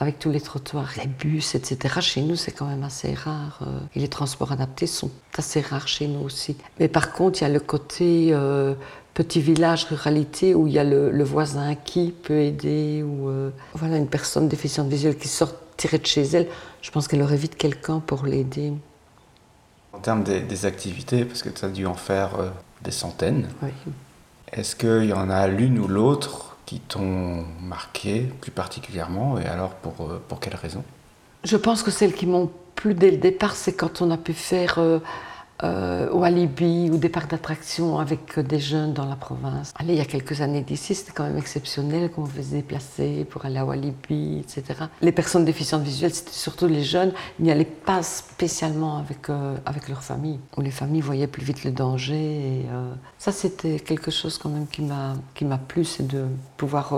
avec 0.00 0.18
tous 0.18 0.30
les 0.30 0.40
trottoirs, 0.40 0.88
les 0.96 1.06
bus, 1.06 1.54
etc. 1.54 2.00
Chez 2.00 2.22
nous, 2.22 2.34
c'est 2.34 2.52
quand 2.52 2.64
même 2.64 2.82
assez 2.82 3.12
rare. 3.12 3.60
Euh, 3.60 3.80
et 3.94 4.00
les 4.00 4.08
transports 4.08 4.50
adaptés 4.50 4.86
sont 4.86 5.10
assez 5.36 5.60
rares 5.60 5.88
chez 5.88 6.08
nous 6.08 6.20
aussi. 6.20 6.56
Mais 6.78 6.88
par 6.88 7.12
contre, 7.12 7.40
il 7.40 7.42
y 7.42 7.46
a 7.46 7.50
le 7.50 7.60
côté 7.60 8.30
euh, 8.30 8.74
petit 9.12 9.42
village, 9.42 9.84
ruralité, 9.84 10.54
où 10.54 10.66
il 10.66 10.72
y 10.72 10.78
a 10.78 10.84
le, 10.84 11.22
voisin 11.22 11.74
qui 11.74 12.14
peut 12.22 12.38
aider, 12.38 13.02
ou 13.02 13.28
euh, 13.28 13.50
voilà, 13.74 13.98
une 13.98 14.08
personne 14.08 14.48
déficiente 14.48 14.88
visuelle 14.88 15.18
qui 15.18 15.28
sort 15.28 15.52
tirée 15.76 15.98
de 15.98 16.06
chez 16.06 16.22
elle. 16.22 16.48
Je 16.80 16.90
pense 16.90 17.06
qu'elle 17.06 17.22
aurait 17.22 17.36
vite 17.36 17.56
quelqu'un 17.56 18.00
pour 18.00 18.24
l'aider. 18.24 18.72
En 19.92 19.98
termes 19.98 20.24
des, 20.24 20.64
activités, 20.64 21.26
parce 21.26 21.42
que 21.42 21.50
tu 21.50 21.62
as 21.62 21.68
dû 21.68 21.84
en 21.84 21.94
faire 21.94 22.30
des 22.82 22.90
centaines, 22.90 23.48
oui. 23.62 23.70
est-ce 24.52 24.76
qu'il 24.76 25.10
y 25.10 25.12
en 25.12 25.28
a 25.28 25.46
l'une 25.46 25.78
ou 25.78 25.88
l'autre 25.88 26.49
qui 26.70 26.78
t'ont 26.78 27.44
marqué 27.60 28.30
plus 28.40 28.52
particulièrement 28.52 29.40
et 29.40 29.44
alors 29.44 29.70
pour, 29.70 30.06
euh, 30.06 30.22
pour 30.28 30.38
quelles 30.38 30.54
raisons 30.54 30.84
Je 31.42 31.56
pense 31.56 31.82
que 31.82 31.90
celles 31.90 32.14
qui 32.14 32.26
m'ont 32.26 32.48
plu 32.76 32.94
dès 32.94 33.10
le 33.10 33.16
départ, 33.16 33.56
c'est 33.56 33.72
quand 33.72 34.02
on 34.02 34.12
a 34.12 34.16
pu 34.16 34.34
faire 34.34 34.78
euh, 35.62 36.08
euh, 36.12 36.22
Alibi 36.22 36.90
ou 36.90 36.96
des 36.96 37.08
parcs 37.08 37.30
d'attractions 37.30 37.98
avec 37.98 38.38
des 38.38 38.60
jeunes 38.60 38.92
dans 38.92 39.06
la 39.06 39.16
province. 39.16 39.72
Allez, 39.76 39.94
il 39.94 39.98
y 39.98 40.02
a 40.02 40.04
quelques 40.04 40.40
années 40.40 40.62
d'ici, 40.62 40.94
c'était 40.94 41.12
quand 41.12 41.24
même 41.24 41.38
exceptionnel 41.38 42.10
qu'on 42.10 42.26
faisait 42.26 42.58
déplacer 42.58 43.26
pour 43.28 43.44
aller 43.44 43.58
à 43.58 43.64
Walibi, 43.64 44.38
etc. 44.38 44.84
Les 45.00 45.12
personnes 45.12 45.44
déficientes 45.44 45.82
visuelles, 45.82 46.14
c'était 46.14 46.32
surtout 46.32 46.66
les 46.66 46.82
jeunes, 46.82 47.12
n'y 47.38 47.50
allaient 47.50 47.64
pas 47.64 48.02
spécialement 48.02 48.98
avec, 48.98 49.28
euh, 49.28 49.56
avec 49.66 49.88
leur 49.88 50.02
famille, 50.02 50.38
où 50.56 50.60
les 50.60 50.70
familles 50.70 51.02
voyaient 51.02 51.26
plus 51.26 51.44
vite 51.44 51.64
le 51.64 51.72
danger. 51.72 52.60
Et, 52.60 52.66
euh, 52.70 52.92
ça, 53.18 53.32
c'était 53.32 53.80
quelque 53.80 54.10
chose 54.10 54.38
quand 54.38 54.50
même 54.50 54.66
qui 54.66 54.82
m'a 55.44 55.58
plu, 55.58 55.84
c'est 55.84 56.06
de 56.06 56.26
pouvoir 56.56 56.94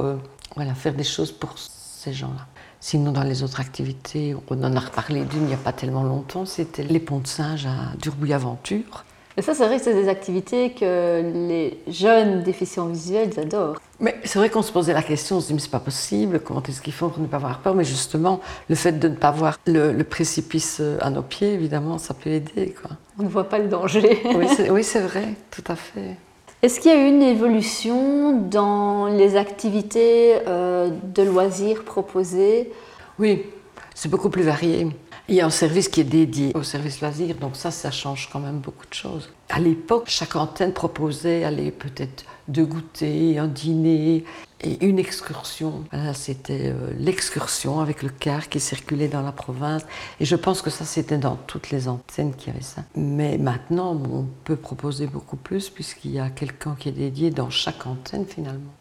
voilà, 0.56 0.74
faire 0.74 0.94
des 0.94 1.04
choses 1.04 1.32
pour 1.32 1.54
ces 1.56 2.12
gens-là. 2.12 2.46
Sinon, 2.84 3.12
dans 3.12 3.22
les 3.22 3.44
autres 3.44 3.60
activités, 3.60 4.34
on 4.50 4.64
en 4.64 4.74
a 4.74 4.80
reparlé 4.80 5.22
d'une 5.22 5.42
il 5.42 5.46
n'y 5.46 5.54
a 5.54 5.56
pas 5.56 5.72
tellement 5.72 6.02
longtemps, 6.02 6.46
c'était 6.46 6.82
les 6.82 6.98
ponts 6.98 7.20
de 7.20 7.28
singe 7.28 7.64
à 7.64 7.96
Durbouille 7.96 8.32
Aventure. 8.32 9.04
Et 9.36 9.42
ça, 9.42 9.54
c'est 9.54 9.64
vrai 9.66 9.78
que 9.78 9.84
c'est 9.84 9.94
des 9.94 10.08
activités 10.08 10.72
que 10.72 11.22
les 11.48 11.78
jeunes 11.86 12.42
déficients 12.42 12.88
visuels 12.88 13.38
adorent. 13.38 13.76
Mais 14.00 14.16
c'est 14.24 14.40
vrai 14.40 14.50
qu'on 14.50 14.62
se 14.62 14.72
posait 14.72 14.92
la 14.94 15.02
question, 15.04 15.36
on 15.36 15.40
se 15.40 15.46
dit, 15.46 15.54
mais 15.54 15.60
c'est 15.60 15.70
pas 15.70 15.78
possible, 15.78 16.40
comment 16.40 16.60
est-ce 16.60 16.82
qu'ils 16.82 16.92
font 16.92 17.08
pour 17.08 17.22
ne 17.22 17.28
pas 17.28 17.36
avoir 17.36 17.60
peur? 17.60 17.76
Mais 17.76 17.84
justement, 17.84 18.40
le 18.68 18.74
fait 18.74 18.98
de 18.98 19.06
ne 19.06 19.14
pas 19.14 19.30
voir 19.30 19.60
le, 19.68 20.02
précipice 20.02 20.78
euh, 20.80 20.98
à 21.00 21.10
nos 21.10 21.22
pieds, 21.22 21.54
évidemment, 21.54 21.98
ça 21.98 22.14
peut 22.14 22.30
aider. 22.30 22.74
Quoi. 22.82 22.96
On 23.16 23.22
ne 23.22 23.28
voit 23.28 23.48
pas 23.48 23.60
le 23.60 23.68
danger. 23.68 24.24
oui, 24.34 24.82
c'est 24.82 25.00
vrai, 25.06 25.34
tout 25.52 25.64
à 25.68 25.76
fait. 25.76 26.16
Est-ce 26.62 26.78
qu'il 26.78 26.92
y 26.92 26.94
a 26.94 27.04
eu 27.04 27.08
une 27.08 27.22
évolution 27.22 28.40
dans 28.40 29.06
les 29.06 29.34
activités 29.34 30.36
euh, 30.46 30.90
de 31.12 31.24
loisirs 31.24 31.82
proposées? 31.82 32.70
Oui, 33.18 33.46
c'est 33.96 34.08
beaucoup 34.08 34.30
plus 34.30 34.44
varié. 34.44 34.86
Il 35.28 35.36
y 35.36 35.40
a 35.40 35.46
un 35.46 35.50
service 35.50 35.88
qui 35.88 36.00
est 36.00 36.04
dédié 36.04 36.52
au 36.54 36.62
service 36.62 37.00
loisirs, 37.00 37.36
donc 37.36 37.56
ça, 37.56 37.70
ça 37.70 37.90
change 37.90 38.28
quand 38.32 38.40
même 38.40 38.58
beaucoup 38.58 38.86
de 38.86 38.94
choses. 38.94 39.30
À 39.48 39.60
l'époque, 39.60 40.04
chaque 40.08 40.34
antenne 40.34 40.72
proposait 40.72 41.44
aller 41.44 41.70
peut-être 41.70 42.24
de 42.48 42.64
goûter, 42.64 43.38
un 43.38 43.46
dîner 43.46 44.24
et 44.62 44.84
une 44.84 44.98
excursion. 44.98 45.84
c'était 46.14 46.72
euh, 46.72 46.90
l'excursion 46.98 47.80
avec 47.80 48.02
le 48.02 48.08
car 48.08 48.48
qui 48.48 48.60
circulait 48.60 49.08
dans 49.08 49.22
la 49.22 49.32
province. 49.32 49.82
Et 50.20 50.24
je 50.24 50.36
pense 50.36 50.60
que 50.60 50.70
ça, 50.70 50.84
c'était 50.84 51.18
dans 51.18 51.36
toutes 51.36 51.70
les 51.70 51.88
antennes 51.88 52.34
qui 52.34 52.50
avaient 52.50 52.60
ça. 52.60 52.82
Mais 52.96 53.38
maintenant, 53.38 53.92
on 53.92 54.26
peut 54.44 54.56
proposer 54.56 55.06
beaucoup 55.06 55.36
plus 55.36 55.70
puisqu'il 55.70 56.12
y 56.12 56.18
a 56.18 56.30
quelqu'un 56.30 56.76
qui 56.78 56.88
est 56.88 56.92
dédié 56.92 57.30
dans 57.30 57.50
chaque 57.50 57.86
antenne 57.86 58.26
finalement. 58.26 58.72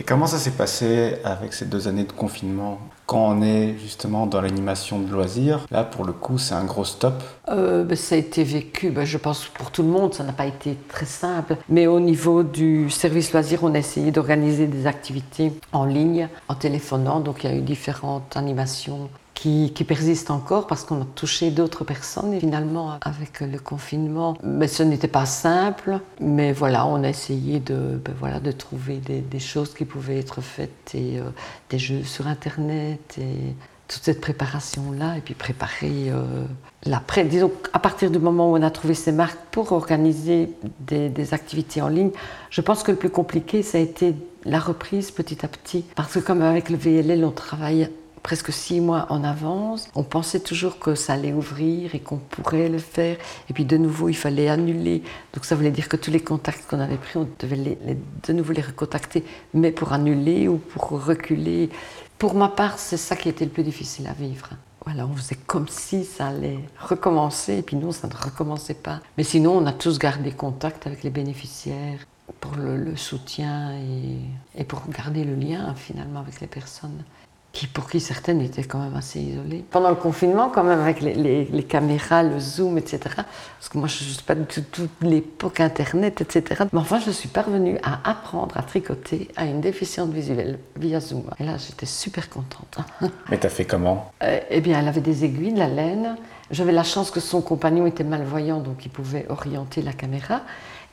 Et 0.00 0.04
comment 0.04 0.26
ça 0.26 0.38
s'est 0.38 0.52
passé 0.52 1.16
avec 1.24 1.52
ces 1.52 1.66
deux 1.66 1.86
années 1.86 2.04
de 2.04 2.12
confinement 2.12 2.78
Quand 3.06 3.28
on 3.28 3.42
est 3.42 3.76
justement 3.78 4.26
dans 4.26 4.40
l'animation 4.40 4.98
de 4.98 5.10
loisirs, 5.10 5.66
là 5.70 5.84
pour 5.84 6.04
le 6.04 6.12
coup 6.12 6.38
c'est 6.38 6.54
un 6.54 6.64
gros 6.64 6.84
stop. 6.84 7.22
Euh, 7.50 7.84
ben, 7.84 7.96
ça 7.96 8.14
a 8.14 8.18
été 8.18 8.42
vécu, 8.42 8.90
ben, 8.90 9.04
je 9.04 9.18
pense 9.18 9.44
pour 9.46 9.70
tout 9.70 9.82
le 9.82 9.88
monde, 9.88 10.14
ça 10.14 10.24
n'a 10.24 10.32
pas 10.32 10.46
été 10.46 10.78
très 10.88 11.06
simple. 11.06 11.56
Mais 11.68 11.86
au 11.86 12.00
niveau 12.00 12.42
du 12.42 12.88
service 12.88 13.32
loisirs, 13.32 13.60
on 13.62 13.74
a 13.74 13.78
essayé 13.78 14.10
d'organiser 14.12 14.66
des 14.66 14.86
activités 14.86 15.52
en 15.72 15.84
ligne, 15.84 16.28
en 16.48 16.54
téléphonant. 16.54 17.20
Donc 17.20 17.44
il 17.44 17.50
y 17.50 17.52
a 17.52 17.56
eu 17.56 17.60
différentes 17.60 18.36
animations 18.36 19.10
qui, 19.34 19.84
persiste 19.86 20.30
encore 20.30 20.66
parce 20.66 20.84
qu'on 20.84 21.02
a 21.02 21.06
touché 21.14 21.50
d'autres 21.50 21.84
personnes. 21.84 22.32
Et 22.32 22.40
finalement, 22.40 22.98
avec 23.00 23.40
le 23.40 23.58
confinement, 23.58 24.36
mais 24.42 24.68
ce 24.68 24.82
n'était 24.82 25.08
pas 25.08 25.26
simple. 25.26 25.98
Mais 26.20 26.52
voilà, 26.52 26.86
on 26.86 27.02
a 27.02 27.08
essayé 27.08 27.60
de, 27.60 28.00
ben 28.04 28.14
voilà, 28.18 28.40
de 28.40 28.52
trouver 28.52 28.98
des, 28.98 29.38
choses 29.40 29.74
qui 29.74 29.84
pouvaient 29.84 30.18
être 30.18 30.40
faites 30.40 30.94
et 30.94 31.18
euh, 31.18 31.24
des 31.70 31.78
jeux 31.78 32.04
sur 32.04 32.28
Internet 32.28 33.18
et 33.18 33.54
toute 33.88 34.04
cette 34.04 34.20
préparation-là. 34.20 35.16
Et 35.16 35.20
puis 35.20 35.34
préparer 35.34 36.10
euh, 36.10 36.44
l'après. 36.84 37.24
Disons 37.24 37.50
à 37.72 37.80
partir 37.80 38.10
du 38.10 38.18
moment 38.18 38.52
où 38.52 38.56
on 38.56 38.62
a 38.62 38.70
trouvé 38.70 38.94
ces 38.94 39.12
marques 39.12 39.38
pour 39.50 39.72
organiser 39.72 40.50
des 40.80 41.34
activités 41.34 41.82
en 41.82 41.88
ligne, 41.88 42.10
je 42.50 42.60
pense 42.60 42.82
que 42.82 42.92
le 42.92 42.98
plus 42.98 43.10
compliqué, 43.10 43.62
ça 43.62 43.78
a 43.78 43.80
été 43.80 44.14
la 44.44 44.60
reprise 44.60 45.10
petit 45.10 45.44
à 45.44 45.48
petit. 45.48 45.84
Parce 45.94 46.14
que 46.14 46.18
comme 46.20 46.42
avec 46.42 46.70
le 46.70 46.76
VLL, 46.76 47.24
on 47.24 47.30
travaille 47.30 47.88
presque 48.22 48.52
six 48.52 48.80
mois 48.80 49.06
en 49.10 49.24
avance. 49.24 49.88
On 49.94 50.02
pensait 50.02 50.40
toujours 50.40 50.78
que 50.78 50.94
ça 50.94 51.14
allait 51.14 51.32
ouvrir 51.32 51.94
et 51.94 52.00
qu'on 52.00 52.18
pourrait 52.18 52.68
le 52.68 52.78
faire. 52.78 53.16
Et 53.50 53.52
puis 53.52 53.64
de 53.64 53.76
nouveau, 53.76 54.08
il 54.08 54.16
fallait 54.16 54.48
annuler. 54.48 55.02
Donc 55.34 55.44
ça 55.44 55.54
voulait 55.54 55.70
dire 55.70 55.88
que 55.88 55.96
tous 55.96 56.10
les 56.10 56.20
contacts 56.20 56.68
qu'on 56.68 56.80
avait 56.80 56.96
pris, 56.96 57.18
on 57.18 57.28
devait 57.38 57.78
de 58.26 58.32
nouveau 58.32 58.52
les 58.52 58.62
recontacter, 58.62 59.24
mais 59.54 59.72
pour 59.72 59.92
annuler 59.92 60.48
ou 60.48 60.58
pour 60.58 61.04
reculer. 61.04 61.70
Pour 62.18 62.34
ma 62.34 62.48
part, 62.48 62.78
c'est 62.78 62.96
ça 62.96 63.16
qui 63.16 63.28
était 63.28 63.44
le 63.44 63.50
plus 63.50 63.64
difficile 63.64 64.06
à 64.06 64.12
vivre. 64.12 64.50
Voilà, 64.84 65.06
on 65.06 65.14
faisait 65.14 65.38
comme 65.46 65.68
si 65.68 66.04
ça 66.04 66.28
allait 66.28 66.58
recommencer, 66.78 67.58
et 67.58 67.62
puis 67.62 67.76
non, 67.76 67.92
ça 67.92 68.08
ne 68.08 68.14
recommençait 68.14 68.74
pas. 68.74 69.00
Mais 69.16 69.22
sinon, 69.22 69.56
on 69.56 69.66
a 69.66 69.72
tous 69.72 69.98
gardé 69.98 70.32
contact 70.32 70.86
avec 70.88 71.04
les 71.04 71.10
bénéficiaires 71.10 72.00
pour 72.40 72.54
le, 72.56 72.96
soutien 72.96 73.74
et, 73.74 74.60
et 74.60 74.64
pour 74.64 74.82
garder 74.88 75.24
le 75.24 75.34
lien 75.34 75.74
finalement 75.74 76.20
avec 76.20 76.40
les 76.40 76.46
personnes 76.46 77.04
qui, 77.52 77.66
pour 77.66 77.88
qui 77.88 78.00
certaines 78.00 78.40
étaient 78.40 78.64
quand 78.64 78.78
même 78.78 78.96
assez 78.96 79.20
isolées. 79.20 79.64
Pendant 79.70 79.90
le 79.90 79.94
confinement, 79.94 80.48
quand 80.48 80.64
même, 80.64 80.80
avec 80.80 81.02
les, 81.02 81.64
caméras, 81.68 82.22
le 82.22 82.40
zoom, 82.40 82.78
etc. 82.78 83.00
Parce 83.14 83.68
que 83.70 83.78
moi, 83.78 83.88
je 83.88 84.04
ne 84.04 84.08
suis 84.08 84.22
pas 84.22 84.34
du 84.34 84.62
tout 84.62 84.88
l'époque 85.02 85.60
Internet, 85.60 86.22
etc. 86.22 86.64
Mais 86.72 86.78
enfin, 86.78 86.98
je 86.98 87.10
suis 87.10 87.28
parvenue 87.28 87.78
à 87.82 88.08
apprendre 88.08 88.56
à 88.56 88.62
tricoter 88.62 89.28
à 89.36 89.44
une 89.44 89.60
déficiente 89.60 90.10
visuelle 90.12 90.58
via 90.76 91.00
Zoom. 91.00 91.24
Et 91.38 91.44
là, 91.44 91.56
j'étais 91.58 91.86
super 91.86 92.30
contente. 92.30 92.78
Mais 93.30 93.36
t'as 93.36 93.50
fait 93.50 93.66
comment? 93.66 94.12
Euh, 94.22 94.40
Eh 94.50 94.60
bien, 94.60 94.80
elle 94.80 94.88
avait 94.88 95.00
des 95.02 95.24
aiguilles, 95.24 95.52
de 95.52 95.58
la 95.58 95.68
laine. 95.68 96.16
J'avais 96.50 96.72
la 96.72 96.84
chance 96.84 97.10
que 97.10 97.20
son 97.20 97.42
compagnon 97.42 97.86
était 97.86 98.04
malvoyant, 98.04 98.60
donc 98.60 98.84
il 98.84 98.90
pouvait 98.90 99.26
orienter 99.28 99.82
la 99.82 99.92
caméra. 99.92 100.40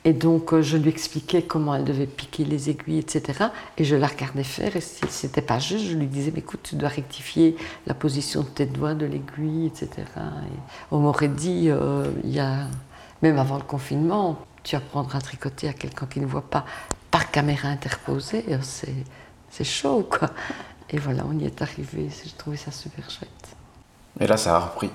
Et 0.04 0.14
donc, 0.14 0.54
euh, 0.54 0.62
je 0.62 0.78
lui 0.78 0.88
expliquais 0.88 1.42
comment 1.42 1.74
elle 1.74 1.84
devait 1.84 2.06
piquer 2.06 2.44
les 2.44 2.70
aiguilles, 2.70 3.00
etc. 3.00 3.44
Et 3.76 3.84
je 3.84 3.96
la 3.96 4.06
regardais 4.06 4.44
faire. 4.44 4.74
Et 4.76 4.80
si 4.80 5.00
c'était 5.08 5.42
pas 5.42 5.58
juste, 5.58 5.84
je 5.84 5.96
lui 5.96 6.06
disais, 6.06 6.30
mais 6.32 6.40
écoute, 6.40 6.60
tu 6.62 6.76
dois 6.76 6.88
rectifier 6.88 7.56
la 7.86 7.92
position 7.92 8.40
de 8.42 8.48
tes 8.48 8.66
doigts, 8.66 8.94
de 8.94 9.04
l'aiguille, 9.04 9.66
etc. 9.66 9.90
Et 9.98 10.58
on 10.90 11.00
m'aurait 11.00 11.28
dit, 11.28 11.66
euh, 11.68 12.10
il 12.24 12.30
y 12.30 12.40
a, 12.40 12.66
même 13.20 13.38
avant 13.38 13.56
le 13.56 13.62
confinement, 13.62 14.38
tu 14.62 14.74
apprendras 14.74 15.18
à 15.18 15.20
tricoter 15.20 15.68
à 15.68 15.74
quelqu'un 15.74 16.06
qui 16.06 16.20
ne 16.20 16.26
voit 16.26 16.48
pas 16.48 16.64
par 17.10 17.30
caméra 17.30 17.68
interposée. 17.68 18.44
Euh, 18.48 18.58
c'est 19.50 19.64
chaud, 19.64 20.08
quoi. 20.10 20.30
Et 20.88 20.98
voilà, 20.98 21.24
on 21.28 21.38
y 21.38 21.44
est 21.44 21.60
arrivé. 21.60 22.08
J'ai 22.24 22.30
trouvé 22.32 22.56
ça 22.56 22.70
super 22.70 23.10
chouette. 23.10 23.28
Et 24.18 24.26
là, 24.26 24.38
ça 24.38 24.56
a 24.56 24.60
repris. 24.60 24.90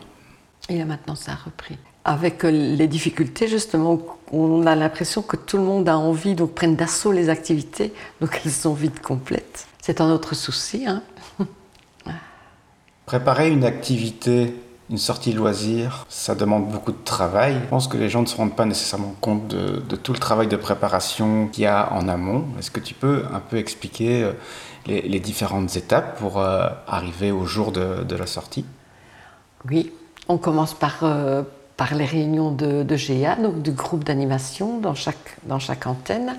Et 0.67 0.79
là, 0.79 0.85
maintenant, 0.85 1.15
ça 1.15 1.33
a 1.33 1.35
repris 1.35 1.77
avec 2.05 2.45
euh, 2.45 2.51
les 2.51 2.87
difficultés, 2.87 3.47
justement, 3.47 3.99
on 4.31 4.65
a 4.65 4.75
l'impression 4.75 5.21
que 5.21 5.35
tout 5.35 5.57
le 5.57 5.63
monde 5.63 5.89
a 5.89 5.97
envie, 5.97 6.35
donc 6.35 6.53
prennent 6.53 6.75
d'assaut 6.75 7.11
les 7.11 7.29
activités, 7.29 7.93
donc 8.21 8.39
elles 8.45 8.51
sont 8.51 8.73
vite 8.73 9.01
complètes. 9.01 9.67
C'est 9.81 9.99
un 9.99 10.09
autre 10.11 10.35
souci. 10.35 10.85
Hein 10.87 11.03
Préparer 13.05 13.49
une 13.49 13.65
activité 13.65 14.55
une 14.89 14.97
sortie 14.97 15.33
loisir, 15.33 16.05
ça 16.09 16.35
demande 16.35 16.69
beaucoup 16.69 16.91
de 16.91 17.03
travail. 17.03 17.59
Je 17.63 17.69
pense 17.69 17.87
que 17.87 17.97
les 17.97 18.09
gens 18.09 18.21
ne 18.21 18.27
se 18.27 18.35
rendent 18.35 18.55
pas 18.55 18.65
nécessairement 18.65 19.15
compte 19.19 19.47
de, 19.47 19.95
tout 19.95 20.13
le 20.13 20.19
travail 20.19 20.47
de 20.47 20.55
préparation 20.55 21.47
qu'il 21.47 21.63
y 21.63 21.67
a 21.67 21.91
en 21.93 22.07
amont. 22.07 22.45
Est-ce 22.59 22.69
que 22.69 22.79
tu 22.79 22.93
peux 22.93 23.23
un 23.33 23.39
peu 23.39 23.57
expliquer 23.57 24.23
euh, 24.23 24.33
les, 24.85 25.19
différentes 25.19 25.75
étapes 25.75 26.19
pour 26.19 26.39
euh, 26.39 26.67
arriver 26.87 27.31
au 27.31 27.45
jour 27.45 27.71
de, 27.71 28.15
la 28.15 28.27
sortie? 28.27 28.65
Oui, 29.67 29.91
on 30.27 30.37
commence 30.37 30.75
par, 30.75 30.99
euh, 31.01 31.41
par 31.77 31.93
les 31.95 32.05
réunions 32.05 32.51
de, 32.51 32.83
de 32.83 32.95
GA, 32.95 33.35
donc 33.35 33.61
du 33.61 33.71
groupe 33.71 34.03
d'animation 34.03 34.79
dans 34.79 34.95
chaque, 34.95 35.37
dans 35.43 35.59
chaque 35.59 35.87
antenne, 35.87 36.37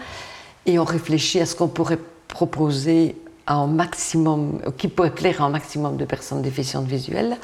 et 0.64 0.78
on 0.78 0.84
réfléchit 0.84 1.40
à 1.40 1.46
ce 1.46 1.54
qu'on 1.54 1.68
pourrait 1.68 1.98
proposer 2.28 3.16
à 3.46 3.54
un 3.54 3.66
maximum, 3.66 4.60
qui 4.76 4.88
pourrait 4.88 5.14
plaire 5.14 5.42
à 5.42 5.44
un 5.44 5.50
maximum 5.50 5.96
de 5.96 6.04
personnes 6.04 6.42
déficientes 6.42 6.86
visuelles. 6.86 7.36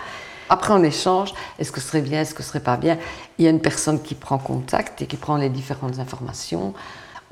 Après, 0.49 0.75
on 0.75 0.83
échange. 0.83 1.33
Est-ce 1.59 1.73
que 1.73 1.81
ce 1.81 1.89
serait 1.89 2.03
bien, 2.03 2.21
est-ce 2.21 2.35
que 2.35 2.43
ce 2.43 2.51
serait 2.51 2.61
pas 2.61 2.77
bien 2.77 2.99
Il 3.39 3.45
y 3.45 3.49
a 3.49 3.51
une 3.51 3.61
personne 3.61 4.03
qui 4.03 4.15
prend 4.15 4.39
contact 4.39 5.01
et 5.01 5.07
qui 5.07 5.17
prend 5.17 5.37
les 5.37 5.49
différentes 5.49 5.99
informations. 5.99 6.75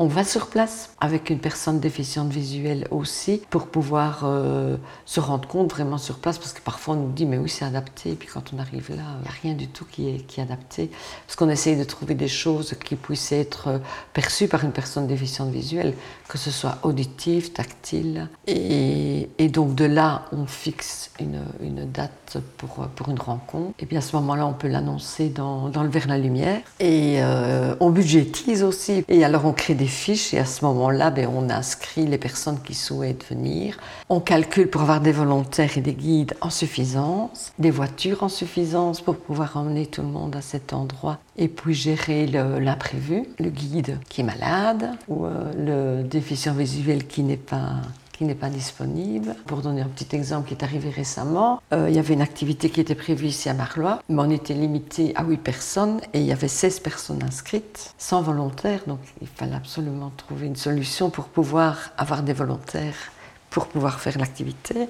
On 0.02 0.06
va 0.06 0.24
sur 0.24 0.46
place 0.46 0.94
avec 1.02 1.28
une 1.28 1.40
personne 1.40 1.78
déficiente 1.78 2.30
visuelle 2.30 2.88
aussi 2.90 3.42
pour 3.50 3.66
pouvoir 3.66 4.22
euh, 4.24 4.78
se 5.04 5.20
rendre 5.20 5.46
compte 5.46 5.70
vraiment 5.70 5.98
sur 5.98 6.20
place 6.20 6.38
parce 6.38 6.54
que 6.54 6.62
parfois 6.62 6.94
on 6.94 7.00
nous 7.00 7.12
dit 7.12 7.26
mais 7.26 7.36
oui 7.36 7.50
c'est 7.50 7.66
adapté. 7.66 8.12
Et 8.12 8.14
puis 8.14 8.26
quand 8.26 8.54
on 8.54 8.58
arrive 8.58 8.88
là 8.96 9.02
il 9.18 9.22
n'y 9.24 9.28
a 9.28 9.40
rien 9.42 9.52
du 9.52 9.68
tout 9.68 9.84
qui 9.84 10.08
est, 10.08 10.26
qui 10.26 10.40
adapté. 10.40 10.90
Parce 11.26 11.36
qu'on 11.36 11.50
essaye 11.50 11.76
de 11.76 11.84
trouver 11.84 12.14
des 12.14 12.28
choses 12.28 12.74
qui 12.82 12.96
puissent 12.96 13.32
être 13.32 13.68
euh, 13.68 13.78
perçues 14.14 14.48
par 14.48 14.64
une 14.64 14.72
personne 14.72 15.06
déficiente 15.06 15.50
visuelle 15.50 15.92
que 16.30 16.38
ce 16.38 16.50
soit 16.50 16.78
auditive, 16.84 17.52
tactile. 17.52 18.28
Et, 18.46 19.28
donc 19.52 19.74
de 19.74 19.84
là 19.84 20.26
on 20.32 20.46
fixe 20.46 21.10
une, 21.20 21.42
une, 21.60 21.90
date 21.90 22.38
pour, 22.56 22.86
pour 22.94 23.10
une 23.10 23.18
rencontre. 23.18 23.74
Et 23.80 23.84
puis 23.84 23.98
à 23.98 24.00
ce 24.00 24.16
moment-là 24.16 24.46
on 24.46 24.54
peut 24.54 24.68
l'annoncer 24.68 25.28
dans, 25.28 25.68
dans, 25.68 25.82
le 25.82 25.90
verre 25.90 26.06
la 26.08 26.16
lumière. 26.16 26.62
Et 26.78 27.16
euh, 27.18 27.74
on 27.80 27.90
budgétise 27.90 28.62
aussi. 28.62 29.04
Et 29.08 29.24
alors 29.24 29.44
on 29.44 29.52
crée 29.52 29.74
des 29.74 29.89
fiches 29.90 30.32
et 30.32 30.38
à 30.38 30.46
ce 30.46 30.64
moment-là, 30.64 31.10
ben, 31.10 31.28
on 31.32 31.50
inscrit 31.50 32.06
les 32.06 32.16
personnes 32.16 32.58
qui 32.62 32.74
souhaitent 32.74 33.28
venir. 33.28 33.76
On 34.08 34.20
calcule 34.20 34.70
pour 34.70 34.80
avoir 34.80 35.00
des 35.00 35.12
volontaires 35.12 35.76
et 35.76 35.82
des 35.82 35.92
guides 35.92 36.34
en 36.40 36.48
suffisance, 36.48 37.52
des 37.58 37.70
voitures 37.70 38.22
en 38.22 38.30
suffisance 38.30 39.02
pour 39.02 39.16
pouvoir 39.16 39.58
emmener 39.58 39.86
tout 39.86 40.00
le 40.00 40.08
monde 40.08 40.34
à 40.36 40.40
cet 40.40 40.72
endroit 40.72 41.18
et 41.36 41.48
puis 41.48 41.74
gérer 41.74 42.26
l'imprévu, 42.26 43.24
le, 43.38 43.50
guide 43.50 43.98
qui 44.08 44.22
est 44.22 44.24
malade 44.24 44.92
ou 45.08 45.26
euh, 45.26 45.98
le 45.98 46.02
déficient 46.02 46.54
visuel 46.54 47.06
qui 47.06 47.22
n'est 47.22 47.36
pas 47.36 47.76
n'est 48.24 48.34
pas 48.34 48.48
disponible. 48.48 49.34
Pour 49.46 49.58
donner 49.58 49.82
un 49.82 49.88
petit 49.88 50.14
exemple 50.14 50.48
qui 50.48 50.54
est 50.54 50.64
arrivé 50.64 50.90
récemment, 50.90 51.62
euh, 51.72 51.88
il 51.88 51.96
y 51.96 51.98
avait 51.98 52.14
une 52.14 52.22
activité 52.22 52.70
qui 52.70 52.80
était 52.80 52.94
prévue 52.94 53.26
ici 53.26 53.48
à 53.48 53.54
Marlois, 53.54 54.02
mais 54.08 54.22
on 54.22 54.30
était 54.30 54.54
limité 54.54 55.12
à 55.16 55.24
8 55.24 55.36
personnes 55.38 56.00
et 56.12 56.20
il 56.20 56.26
y 56.26 56.32
avait 56.32 56.48
16 56.48 56.80
personnes 56.80 57.22
inscrites, 57.22 57.94
sans 57.98 58.22
volontaires, 58.22 58.80
donc 58.86 59.00
il 59.20 59.28
fallait 59.28 59.56
absolument 59.56 60.12
trouver 60.16 60.46
une 60.46 60.56
solution 60.56 61.10
pour 61.10 61.26
pouvoir 61.26 61.90
avoir 61.96 62.22
des 62.22 62.32
volontaires 62.32 63.12
pour 63.50 63.66
pouvoir 63.66 64.00
faire 64.00 64.16
l'activité. 64.16 64.88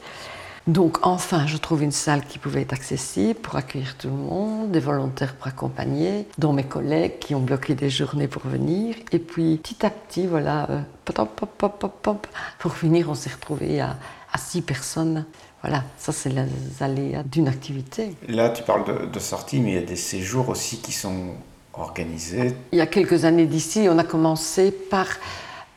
Donc 0.67 0.99
enfin, 1.02 1.47
je 1.47 1.57
trouve 1.57 1.83
une 1.83 1.93
salle 1.93 2.25
qui 2.25 2.38
pouvait 2.38 2.62
être 2.62 2.73
accessible 2.73 3.38
pour 3.40 3.57
accueillir 3.57 3.97
tout 3.97 4.09
le 4.09 4.14
monde, 4.14 4.71
des 4.71 4.81
volontaires 4.81 5.35
pour 5.35 5.47
accompagner, 5.47 6.26
dont 6.38 6.52
mes 6.52 6.64
collègues 6.64 7.19
qui 7.19 7.35
ont 7.35 7.40
bloqué 7.40 7.75
des 7.75 7.90
journées 7.90 8.29
pour 8.29 8.43
venir. 8.47 8.95
Et 9.12 9.19
puis 9.19 9.57
petit 9.57 9.85
à 9.85 9.90
petit, 9.90 10.26
voilà, 10.26 10.69
euh, 10.71 10.81
pour 12.59 12.76
finir, 12.76 13.09
on 13.11 13.14
s'est 13.14 13.31
retrouvé 13.31 13.81
à, 13.81 13.97
six 14.38 14.62
personnes. 14.62 15.25
Voilà, 15.62 15.83
ça 15.99 16.12
c'est 16.12 16.31
les 16.31 16.83
aléas 16.83 17.23
d'une 17.25 17.49
activité. 17.49 18.14
Là, 18.29 18.50
tu 18.50 18.62
parles 18.62 18.85
de, 18.85 19.07
de 19.07 19.19
sortie, 19.19 19.61
mais 19.61 19.71
il 19.71 19.75
y 19.75 19.79
a 19.79 19.83
des 19.83 19.97
séjours 19.97 20.49
aussi 20.49 20.79
qui 20.79 20.93
sont 20.93 21.35
organisés. 21.75 22.55
Il 22.73 22.79
y 22.79 22.83
a 22.83 22.87
quelques 22.87 23.25
années 23.25 23.47
d'ici, 23.47 23.87
on 23.90 23.99
a 23.99 24.05
commencé 24.05 24.71
par 24.71 25.07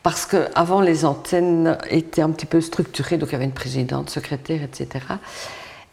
parce 0.04 0.26
qu'avant, 0.26 0.82
les 0.82 1.06
antennes 1.06 1.78
étaient 1.88 2.20
un 2.20 2.30
petit 2.30 2.44
peu 2.44 2.60
structurées, 2.60 3.16
donc 3.16 3.30
il 3.30 3.32
y 3.32 3.36
avait 3.36 3.46
une 3.46 3.52
présidente, 3.52 4.10
secrétaire, 4.10 4.62
etc. 4.62 5.00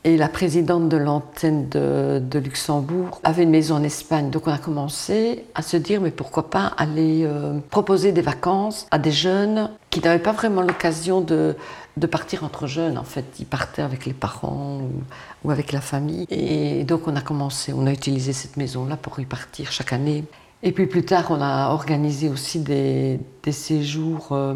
Et 0.03 0.17
la 0.17 0.27
présidente 0.27 0.89
de 0.89 0.97
l'antenne 0.97 1.69
de, 1.69 2.39
Luxembourg 2.39 3.21
avait 3.23 3.43
une 3.43 3.51
maison 3.51 3.75
en 3.75 3.83
Espagne. 3.83 4.29
Donc 4.29 4.47
on 4.47 4.51
a 4.51 4.57
commencé 4.57 5.45
à 5.55 5.61
se 5.61 5.77
dire, 5.77 6.01
mais 6.01 6.11
pourquoi 6.11 6.49
pas 6.49 6.73
aller 6.77 7.23
euh, 7.23 7.59
proposer 7.69 8.11
des 8.11 8.21
vacances 8.21 8.85
à 8.91 8.99
des 8.99 9.11
jeunes 9.11 9.69
qui 9.91 10.01
n'avaient 10.01 10.21
pas 10.21 10.33
vraiment 10.33 10.61
l'occasion 10.61 11.21
de, 11.21 11.55
partir 12.11 12.43
entre 12.43 12.67
jeunes. 12.67 12.97
En 12.97 13.05
fait, 13.05 13.25
ils 13.39 13.45
partaient 13.45 13.81
avec 13.81 14.05
les 14.05 14.13
parents 14.13 14.81
ou, 15.45 15.51
avec 15.51 15.71
la 15.71 15.81
famille. 15.81 16.25
Et 16.29 16.83
donc 16.83 17.07
on 17.07 17.15
a 17.15 17.21
commencé, 17.21 17.71
on 17.71 17.87
a 17.87 17.93
utilisé 17.93 18.33
cette 18.33 18.57
maison-là 18.57 18.97
pour 18.97 19.21
y 19.21 19.25
partir 19.25 19.71
chaque 19.71 19.93
année. 19.93 20.25
Et 20.63 20.71
puis 20.71 20.85
plus 20.85 21.03
tard, 21.03 21.27
on 21.31 21.41
a 21.41 21.69
organisé 21.69 22.29
aussi 22.29 22.59
des, 22.59 23.19
séjours, 23.51 24.31
euh, 24.31 24.53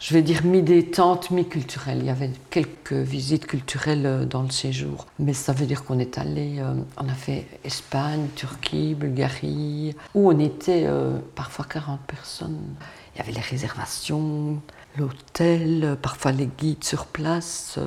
je 0.00 0.14
vais 0.14 0.22
dire 0.22 0.44
mi-détente, 0.44 1.30
mi-culturels. 1.30 1.98
Il 2.00 2.06
y 2.06 2.10
avait 2.10 2.30
quelques 2.50 2.92
visites 2.92 3.46
culturelles 3.46 4.04
euh, 4.04 4.24
dans 4.24 4.42
le 4.42 4.50
séjour. 4.50 5.06
Mais 5.20 5.32
ça 5.32 5.52
veut 5.52 5.66
dire 5.66 5.84
qu'on 5.84 6.00
est 6.00 6.18
allé, 6.18 6.56
euh, 6.58 6.74
on 6.96 7.08
a 7.08 7.14
fait 7.14 7.46
Espagne, 7.62 8.26
Turquie, 8.34 8.96
Bulgarie, 8.96 9.94
où 10.16 10.32
on 10.32 10.38
était 10.40 10.88
parfois 11.36 11.66
40 11.70 12.00
personnes. 12.00 12.58
Il 13.14 13.18
y 13.18 13.20
avait 13.22 13.32
les 13.32 13.40
réservations, 13.40 14.60
l'hôtel, 14.96 15.96
parfois 16.02 16.32
les 16.32 16.48
guides 16.58 16.82
sur 16.82 17.06
place, 17.06 17.78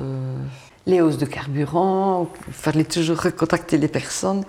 les 0.86 1.02
hausses 1.02 1.18
de 1.18 1.26
carburant. 1.26 2.28
Il 2.46 2.54
fallait 2.54 2.84
toujours 2.84 3.18
recontacter 3.18 3.76
les 3.76 3.88
personnes 3.88 4.44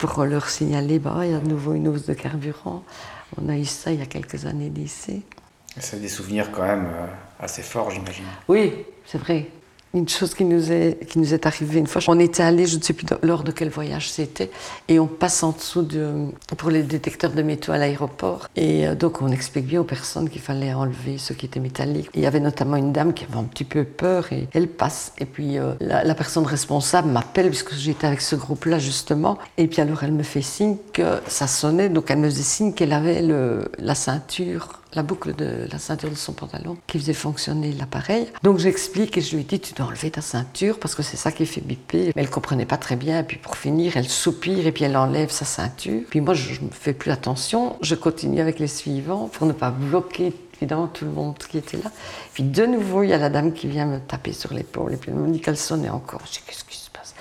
pour 0.00 0.24
leur 0.24 0.48
signaler 0.48 0.98
bah, 0.98 1.20
il 1.24 1.30
y 1.30 1.34
a 1.34 1.38
de 1.38 1.48
nouveau 1.48 1.74
une 1.74 1.88
hausse 1.88 2.06
de 2.06 2.14
carburant. 2.14 2.82
On 3.40 3.48
a 3.48 3.56
eu 3.56 3.66
ça 3.66 3.92
il 3.92 4.00
y 4.00 4.02
a 4.02 4.06
quelques 4.06 4.46
années 4.46 4.70
d'ici. 4.70 5.22
C'est 5.78 6.00
des 6.00 6.08
souvenirs 6.08 6.50
quand 6.50 6.62
même 6.62 6.86
euh, 6.86 7.06
assez 7.38 7.62
forts, 7.62 7.90
j'imagine. 7.90 8.24
Oui, 8.48 8.72
c'est 9.04 9.18
vrai 9.18 9.48
une 9.92 10.08
chose 10.08 10.34
qui 10.34 10.44
nous 10.44 10.70
est, 10.70 11.06
qui 11.08 11.18
nous 11.18 11.34
est 11.34 11.46
arrivée 11.46 11.80
une 11.80 11.86
fois. 11.86 12.00
On 12.08 12.18
était 12.18 12.42
allé, 12.42 12.66
je 12.66 12.76
ne 12.76 12.82
sais 12.82 12.92
plus 12.92 13.06
lors 13.22 13.42
de 13.42 13.50
quel 13.50 13.70
voyage 13.70 14.10
c'était, 14.10 14.50
et 14.88 15.00
on 15.00 15.06
passe 15.06 15.42
en 15.42 15.50
dessous 15.50 15.82
de, 15.82 16.26
pour 16.56 16.70
les 16.70 16.82
détecteurs 16.82 17.32
de 17.32 17.42
métaux 17.42 17.72
à 17.72 17.78
l'aéroport. 17.78 18.48
Et 18.56 18.86
euh, 18.86 18.94
donc 18.94 19.20
on 19.22 19.28
explique 19.28 19.66
bien 19.66 19.80
aux 19.80 19.84
personnes 19.84 20.28
qu'il 20.28 20.40
fallait 20.40 20.72
enlever 20.72 21.18
ce 21.18 21.32
qui 21.32 21.46
était 21.46 21.60
métallique. 21.60 22.08
il 22.14 22.20
y 22.20 22.26
avait 22.26 22.40
notamment 22.40 22.76
une 22.76 22.92
dame 22.92 23.12
qui 23.12 23.24
avait 23.24 23.38
un 23.38 23.44
petit 23.44 23.64
peu 23.64 23.84
peur 23.84 24.32
et 24.32 24.48
elle 24.52 24.68
passe. 24.68 25.12
Et 25.18 25.26
puis 25.26 25.58
euh, 25.58 25.74
la, 25.80 26.14
personne 26.14 26.44
responsable 26.44 27.08
m'appelle, 27.08 27.48
puisque 27.48 27.74
j'étais 27.74 28.06
avec 28.06 28.20
ce 28.20 28.36
groupe-là 28.36 28.78
justement. 28.78 29.38
Et 29.56 29.66
puis 29.66 29.80
alors 29.80 30.04
elle 30.04 30.12
me 30.12 30.22
fait 30.22 30.42
signe 30.42 30.76
que 30.92 31.20
ça 31.26 31.46
sonnait, 31.46 31.88
donc 31.88 32.10
elle 32.10 32.18
me 32.18 32.28
faisait 32.28 32.42
signe 32.42 32.72
qu'elle 32.74 32.92
avait 32.92 33.22
le, 33.22 33.70
la 33.78 33.94
ceinture 33.94 34.79
la 34.94 35.02
boucle 35.02 35.34
de 35.34 35.68
la 35.70 35.78
ceinture 35.78 36.10
de 36.10 36.14
son 36.14 36.32
pantalon 36.32 36.76
qui 36.86 36.98
faisait 36.98 37.14
fonctionner 37.14 37.72
l'appareil. 37.72 38.28
Donc 38.42 38.58
j'explique 38.58 39.16
et 39.16 39.20
je 39.20 39.36
lui 39.36 39.44
dis 39.44 39.60
tu 39.60 39.72
dois 39.74 39.86
enlever 39.86 40.10
ta 40.10 40.20
ceinture 40.20 40.78
parce 40.78 40.94
que 40.94 41.02
c'est 41.02 41.16
ça 41.16 41.32
qui 41.32 41.46
fait 41.46 41.60
biper. 41.60 42.12
Mais 42.16 42.22
elle 42.22 42.30
comprenait 42.30 42.66
pas 42.66 42.76
très 42.76 42.96
bien. 42.96 43.20
Et 43.20 43.22
puis 43.22 43.38
pour 43.38 43.56
finir, 43.56 43.96
elle 43.96 44.08
soupire 44.08 44.66
et 44.66 44.72
puis 44.72 44.84
elle 44.84 44.96
enlève 44.96 45.30
sa 45.30 45.44
ceinture. 45.44 46.02
Puis 46.10 46.20
moi 46.20 46.34
je 46.34 46.60
ne 46.60 46.70
fais 46.70 46.92
plus 46.92 47.10
attention. 47.10 47.76
Je 47.82 47.94
continue 47.94 48.40
avec 48.40 48.58
les 48.58 48.66
suivants 48.66 49.28
pour 49.28 49.46
ne 49.46 49.52
pas 49.52 49.70
bloquer 49.70 50.32
évidemment 50.56 50.88
tout 50.88 51.04
le 51.04 51.12
monde 51.12 51.38
qui 51.38 51.58
était 51.58 51.78
là. 51.78 51.90
Puis 52.34 52.42
de 52.42 52.66
nouveau 52.66 53.02
il 53.02 53.10
y 53.10 53.12
a 53.12 53.18
la 53.18 53.30
dame 53.30 53.52
qui 53.52 53.68
vient 53.68 53.86
me 53.86 53.98
taper 53.98 54.32
sur 54.32 54.52
l'épaule 54.52 54.92
et 54.92 54.96
puis 54.96 55.10
elle 55.10 55.18
me 55.18 55.30
dit 55.30 55.40
qu'elle 55.40 55.56
sonnait 55.56 55.90
encore. 55.90 56.20
Je 56.26 56.32
dis 56.32 56.40
qu'est-ce 56.46 56.64
qui 56.64 56.76
se 56.76 56.90
passe? 56.90 57.14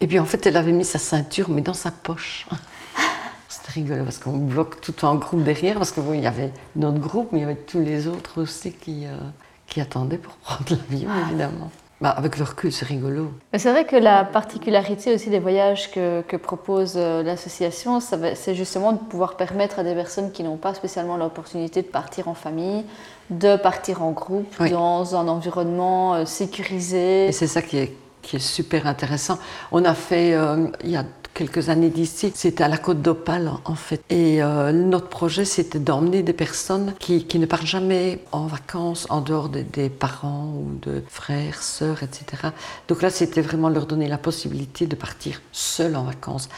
Et 0.00 0.06
puis 0.06 0.18
en 0.18 0.26
fait 0.26 0.46
elle 0.46 0.56
avait 0.56 0.72
mis 0.72 0.84
sa 0.84 0.98
ceinture 0.98 1.48
mais 1.48 1.62
dans 1.62 1.74
sa 1.74 1.90
poche 1.90 2.46
rigolo 3.70 4.04
parce 4.04 4.18
qu'on 4.18 4.36
bloque 4.36 4.80
tout 4.80 5.04
en 5.04 5.16
groupe 5.16 5.42
derrière, 5.42 5.76
parce 5.76 5.92
que 5.92 6.00
il 6.14 6.20
y 6.20 6.26
avait 6.26 6.52
notre 6.76 6.98
groupe, 6.98 7.28
mais 7.32 7.38
il 7.38 7.42
y 7.42 7.44
avait 7.44 7.54
tous 7.54 7.80
les 7.80 8.06
autres 8.06 8.42
aussi 8.42 8.72
qui, 8.72 9.06
euh, 9.06 9.16
qui 9.66 9.80
attendaient 9.80 10.18
pour 10.18 10.34
prendre 10.36 10.64
l'avion, 10.70 11.10
évidemment. 11.28 11.70
Bah, 11.98 12.10
avec 12.10 12.36
le 12.36 12.44
recul, 12.44 12.70
c'est 12.70 12.84
rigolo. 12.84 13.30
C'est 13.56 13.70
vrai 13.70 13.86
que 13.86 13.96
la 13.96 14.22
particularité 14.24 15.14
aussi 15.14 15.30
des 15.30 15.38
voyages 15.38 15.90
que, 15.90 16.20
que 16.28 16.36
propose 16.36 16.92
euh, 16.96 17.22
l'association, 17.22 18.00
c'est 18.00 18.54
justement 18.54 18.92
de 18.92 18.98
pouvoir 18.98 19.38
permettre 19.38 19.78
à 19.78 19.82
des 19.82 19.94
personnes 19.94 20.30
qui 20.30 20.42
n'ont 20.42 20.58
pas 20.58 20.74
spécialement 20.74 21.16
l'opportunité 21.16 21.80
de 21.80 21.86
partir 21.86 22.28
en 22.28 22.34
famille, 22.34 22.84
de 23.30 23.56
partir 23.56 24.02
en 24.02 24.10
groupe 24.10 24.62
dans 24.70 25.16
un 25.16 25.26
environnement 25.26 26.14
euh, 26.14 26.24
sécurisé. 26.26 27.28
Et 27.28 27.32
c'est 27.32 27.46
ça 27.46 27.62
qui 27.62 27.78
est, 27.78 27.96
qui 28.20 28.36
est 28.36 28.40
super 28.40 28.86
intéressant. 28.86 29.38
On 29.72 29.82
a 29.86 29.94
fait, 29.94 30.36
il 30.84 30.90
y 30.90 30.96
a 30.96 31.04
quelques 31.36 31.68
années 31.68 31.90
d'ici. 31.90 32.32
C'était 32.34 32.64
à 32.64 32.68
la 32.68 32.78
Côte 32.78 33.02
d'Opale, 33.02 33.52
en 33.64 33.74
fait. 33.74 34.02
Et 34.10 34.42
euh, 34.42 34.72
notre 34.72 35.08
projet, 35.08 35.44
c'était 35.44 35.78
d'emmener 35.78 36.22
des 36.22 36.32
personnes 36.32 36.94
qui, 36.98 37.26
qui, 37.26 37.38
ne 37.38 37.46
partent 37.46 37.66
jamais 37.66 38.20
en 38.32 38.46
vacances 38.46 39.06
en 39.10 39.20
dehors 39.20 39.50
des 39.50 39.90
parents 39.90 40.52
ou 40.56 40.78
de 40.82 41.02
frères, 41.06 41.62
sœurs, 41.62 42.02
etc. 42.02 42.48
Donc 42.88 43.02
là, 43.02 43.10
c'était 43.10 43.42
vraiment 43.42 43.68
leur 43.68 43.86
donner 43.86 44.08
la 44.08 44.18
possibilité 44.18 44.86
de 44.86 44.96
partir 44.96 45.42
seuls 45.52 45.94
en 45.94 46.04
vacances. 46.04 46.48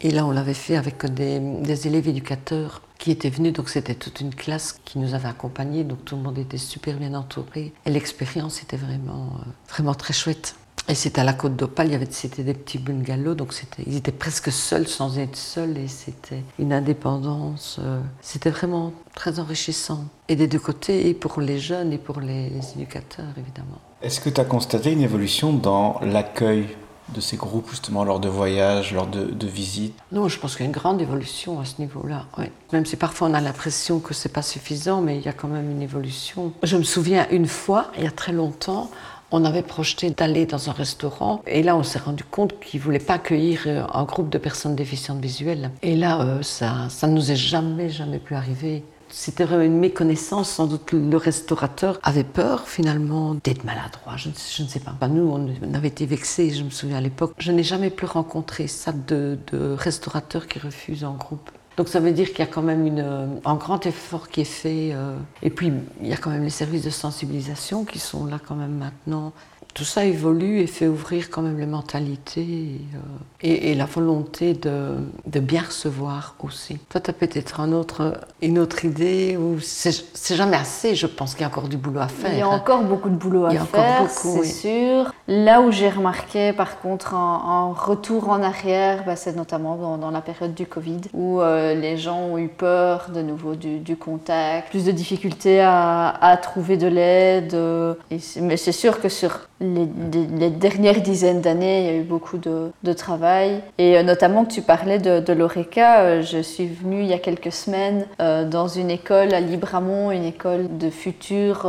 Et 0.00 0.10
là, 0.10 0.24
on 0.24 0.30
l'avait 0.30 0.54
fait 0.54 0.76
avec 0.76 1.04
des, 1.06 1.86
élèves 1.86 2.08
éducateurs 2.08 2.82
qui 2.98 3.10
étaient 3.10 3.30
venus. 3.30 3.52
Donc 3.52 3.68
c'était 3.68 3.96
toute 3.96 4.20
une 4.20 4.34
classe 4.34 4.78
qui 4.84 4.98
nous 4.98 5.14
avait 5.14 5.28
accompagnés. 5.28 5.82
Donc 5.82 6.04
tout 6.04 6.16
le 6.16 6.22
monde 6.22 6.38
était 6.38 6.58
super 6.58 6.96
bien 6.96 7.14
entouré. 7.14 7.72
Et 7.84 7.90
l'expérience 7.90 8.62
était 8.62 8.76
vraiment, 8.76 9.32
euh, 9.40 9.50
vraiment 9.68 9.94
très 9.94 10.14
chouette. 10.14 10.54
Et 10.88 10.94
c'était 10.94 11.20
à 11.20 11.24
la 11.24 11.34
côte 11.34 11.54
d'Opale, 11.54 11.90
c'était 12.10 12.42
des 12.42 12.54
petits 12.54 12.78
bungalows, 12.78 13.34
donc 13.34 13.54
ils 13.86 13.96
étaient 13.96 14.10
presque 14.10 14.50
seuls 14.50 14.88
sans 14.88 15.18
être 15.18 15.36
seuls 15.36 15.76
et 15.76 15.86
c'était 15.86 16.42
une 16.58 16.72
indépendance. 16.72 17.78
euh, 17.82 18.00
c'était 18.22 18.48
vraiment 18.50 18.92
très 19.14 19.38
enrichissant. 19.38 20.04
Et 20.28 20.36
des 20.36 20.46
deux 20.48 20.58
côtés, 20.58 21.08
et 21.08 21.14
pour 21.14 21.40
les 21.40 21.58
jeunes 21.58 21.92
et 21.92 21.98
pour 21.98 22.20
les, 22.20 22.48
les 22.48 22.72
éducateurs, 22.74 23.26
évidemment. 23.36 23.78
Est-ce 24.00 24.20
que 24.20 24.30
tu 24.30 24.40
as 24.40 24.44
constaté 24.46 24.90
une 24.92 25.02
évolution 25.02 25.52
dans 25.52 26.00
l'accueil 26.02 26.68
de 27.14 27.20
ces 27.20 27.36
groupes, 27.36 27.70
justement, 27.70 28.04
lors 28.04 28.20
de 28.20 28.28
voyages, 28.28 28.92
lors 28.94 29.06
de, 29.06 29.24
de 29.24 29.46
visites? 29.46 29.94
Non, 30.12 30.28
je 30.28 30.38
pense 30.38 30.56
qu'il 30.56 30.64
y 30.64 30.68
a 30.68 30.70
une 30.70 30.76
grande 30.76 31.00
évolution 31.02 31.60
à 31.60 31.64
ce 31.64 31.80
niveau-là. 31.80 32.26
oui. 32.38 32.46
Même 32.72 32.86
si 32.86 32.96
parfois 32.96 33.28
on 33.28 33.34
a 33.34 33.40
l'impression 33.40 33.98
que 33.98 34.14
c'est 34.14 34.28
pas 34.28 34.42
suffisant, 34.42 35.00
mais 35.02 35.16
il 35.18 35.24
y 35.24 35.28
a 35.28 35.32
quand 35.32 35.48
même 35.48 35.70
une 35.70 35.82
évolution. 35.82 36.52
Je 36.62 36.76
me 36.76 36.82
souviens 36.82 37.26
une 37.30 37.46
fois, 37.46 37.90
il 37.98 38.04
y 38.04 38.06
a 38.06 38.10
très 38.10 38.32
longtemps, 38.32 38.90
on 39.30 39.44
avait 39.44 39.62
projeté 39.62 40.10
d'aller 40.10 40.46
dans 40.46 40.70
un 40.70 40.72
restaurant 40.72 41.42
et 41.46 41.62
là 41.62 41.76
on 41.76 41.82
s'est 41.82 41.98
rendu 41.98 42.24
compte 42.24 42.58
qu'ils 42.60 42.80
voulaient 42.80 42.98
pas 42.98 43.14
accueillir 43.14 43.62
euh, 43.66 43.84
un 43.92 44.04
groupe 44.04 44.30
de 44.30 44.38
personnes 44.38 44.74
déficientes 44.74 45.20
visuelles. 45.20 45.70
Et 45.82 45.96
là, 45.96 46.20
euh, 46.20 46.42
ça, 46.42 46.88
ça 46.88 47.06
ne 47.06 47.14
nous 47.14 47.30
est 47.30 47.36
jamais, 47.36 47.90
jamais 47.90 48.18
plus 48.18 48.36
arrivé. 48.36 48.84
C'était 49.10 49.44
une 49.44 49.78
méconnaissance. 49.78 50.50
Sans 50.50 50.66
doute 50.66 50.92
le 50.92 51.16
restaurateur 51.16 51.98
avait 52.02 52.24
peur 52.24 52.68
finalement 52.68 53.34
d'être 53.42 53.64
maladroit. 53.64 54.16
Je 54.16 54.28
ne, 54.28 54.34
ne 54.34 54.68
sais 54.68 54.80
pas. 54.80 54.94
Ben, 55.00 55.08
nous, 55.08 55.28
on, 55.30 55.48
on 55.66 55.74
avait 55.74 55.88
été 55.88 56.04
vexés, 56.04 56.50
je 56.50 56.62
me 56.62 56.70
souviens 56.70 56.98
à 56.98 57.00
l'époque. 57.00 57.32
Je 57.38 57.52
n'ai 57.52 57.62
jamais 57.62 57.90
plus 57.90 58.06
rencontré 58.06 58.66
ça 58.66 58.92
de, 58.92 59.38
de 59.50 59.74
restaurateurs 59.78 60.46
qui 60.46 60.58
refusent 60.58 61.04
en 61.04 61.14
groupe. 61.14 61.50
Donc 61.78 61.86
ça 61.88 62.00
veut 62.00 62.10
dire 62.10 62.30
qu'il 62.30 62.40
y 62.40 62.42
a 62.42 62.46
quand 62.46 62.60
même 62.60 62.98
un 63.44 63.54
grand 63.54 63.86
effort 63.86 64.28
qui 64.28 64.40
est 64.40 64.44
fait. 64.44 64.90
euh, 64.92 65.16
et 65.42 65.48
puis 65.48 65.72
il 66.02 66.08
y 66.08 66.12
a 66.12 66.16
quand 66.16 66.30
même 66.30 66.42
les 66.42 66.50
services 66.50 66.82
de 66.82 66.90
sensibilisation 66.90 67.84
qui 67.84 68.00
sont 68.00 68.26
là 68.26 68.40
quand 68.44 68.56
même 68.56 68.74
maintenant. 68.74 69.32
Tout 69.78 69.84
ça 69.84 70.04
évolue 70.04 70.58
et 70.58 70.66
fait 70.66 70.88
ouvrir 70.88 71.30
quand 71.30 71.40
même 71.40 71.56
les 71.60 71.66
mentalités 71.66 72.40
et, 72.40 72.80
euh, 72.96 72.98
et- 73.42 73.70
et 73.70 73.74
la 73.76 73.84
volonté 73.84 74.52
de, 74.54 74.96
de 75.26 75.38
bien 75.38 75.62
recevoir 75.62 76.34
aussi. 76.42 76.78
Toi, 76.88 77.00
tu 77.00 77.10
as 77.10 77.12
peut-être 77.12 77.60
un 77.60 77.70
autre, 77.70 78.18
une 78.42 78.58
autre 78.58 78.84
idée 78.84 79.36
ou 79.36 79.60
c'est 79.60 80.34
jamais 80.34 80.56
assez, 80.56 80.96
je 80.96 81.06
pense 81.06 81.34
qu'il 81.34 81.42
y 81.42 81.44
a 81.44 81.46
encore 81.46 81.68
du 81.68 81.76
boulot 81.76 82.00
à 82.00 82.08
faire. 82.08 82.32
Il 82.32 82.38
y 82.38 82.42
a 82.42 82.48
encore 82.48 82.82
beaucoup 82.82 83.08
de 83.08 83.14
boulot 83.14 83.44
à 83.44 83.50
Il 83.52 83.54
y 83.54 83.58
a 83.58 83.62
encore 83.62 83.84
faire, 83.84 84.10
c'est 84.10 84.40
oui. 84.40 84.50
sûr. 84.50 85.12
Là 85.28 85.60
où 85.60 85.70
j'ai 85.70 85.90
remarqué, 85.90 86.52
par 86.52 86.80
contre, 86.80 87.14
un, 87.14 87.70
un 87.70 87.72
retour 87.72 88.30
en 88.30 88.42
arrière, 88.42 89.04
bah, 89.06 89.14
c'est 89.14 89.36
notamment 89.36 89.76
dans, 89.76 89.96
dans 89.96 90.10
la 90.10 90.22
période 90.22 90.54
du 90.54 90.66
Covid, 90.66 91.02
où 91.14 91.40
euh, 91.40 91.74
les 91.76 91.96
gens 91.98 92.18
ont 92.18 92.38
eu 92.38 92.48
peur 92.48 93.10
de 93.14 93.22
nouveau 93.22 93.54
du, 93.54 93.78
du 93.78 93.96
contact, 93.96 94.70
plus 94.70 94.84
de 94.84 94.90
difficultés 94.90 95.60
à, 95.60 96.08
à 96.20 96.36
trouver 96.36 96.76
de 96.76 96.88
l'aide. 96.88 97.54
euh, 97.54 97.94
mais 98.40 98.56
c'est 98.56 98.72
sûr 98.72 99.00
que 99.00 99.08
sur 99.08 99.38
les, 99.74 100.50
dernières 100.50 101.00
dizaines 101.00 101.40
d'années, 101.40 101.80
il 101.80 101.86
y 101.86 101.88
a 101.90 101.96
eu 101.96 102.02
beaucoup 102.02 102.38
de, 102.38 102.92
travail. 102.92 103.62
Et 103.76 103.96
euh, 103.96 104.02
notamment 104.02 104.44
que 104.44 104.52
tu 104.52 104.62
parlais 104.62 104.98
de, 104.98 105.32
l'ORECA, 105.32 106.00
euh, 106.00 106.22
je 106.22 106.38
suis 106.38 106.66
venue 106.66 107.00
il 107.00 107.06
y 107.06 107.12
a 107.12 107.18
quelques 107.18 107.52
semaines 107.52 108.06
euh, 108.20 108.44
dans 108.44 108.66
une 108.66 108.90
école 108.90 109.34
à 109.34 109.40
Libramont, 109.40 110.10
une 110.10 110.24
école 110.24 110.78
de 110.78 110.90
futurs 110.90 111.66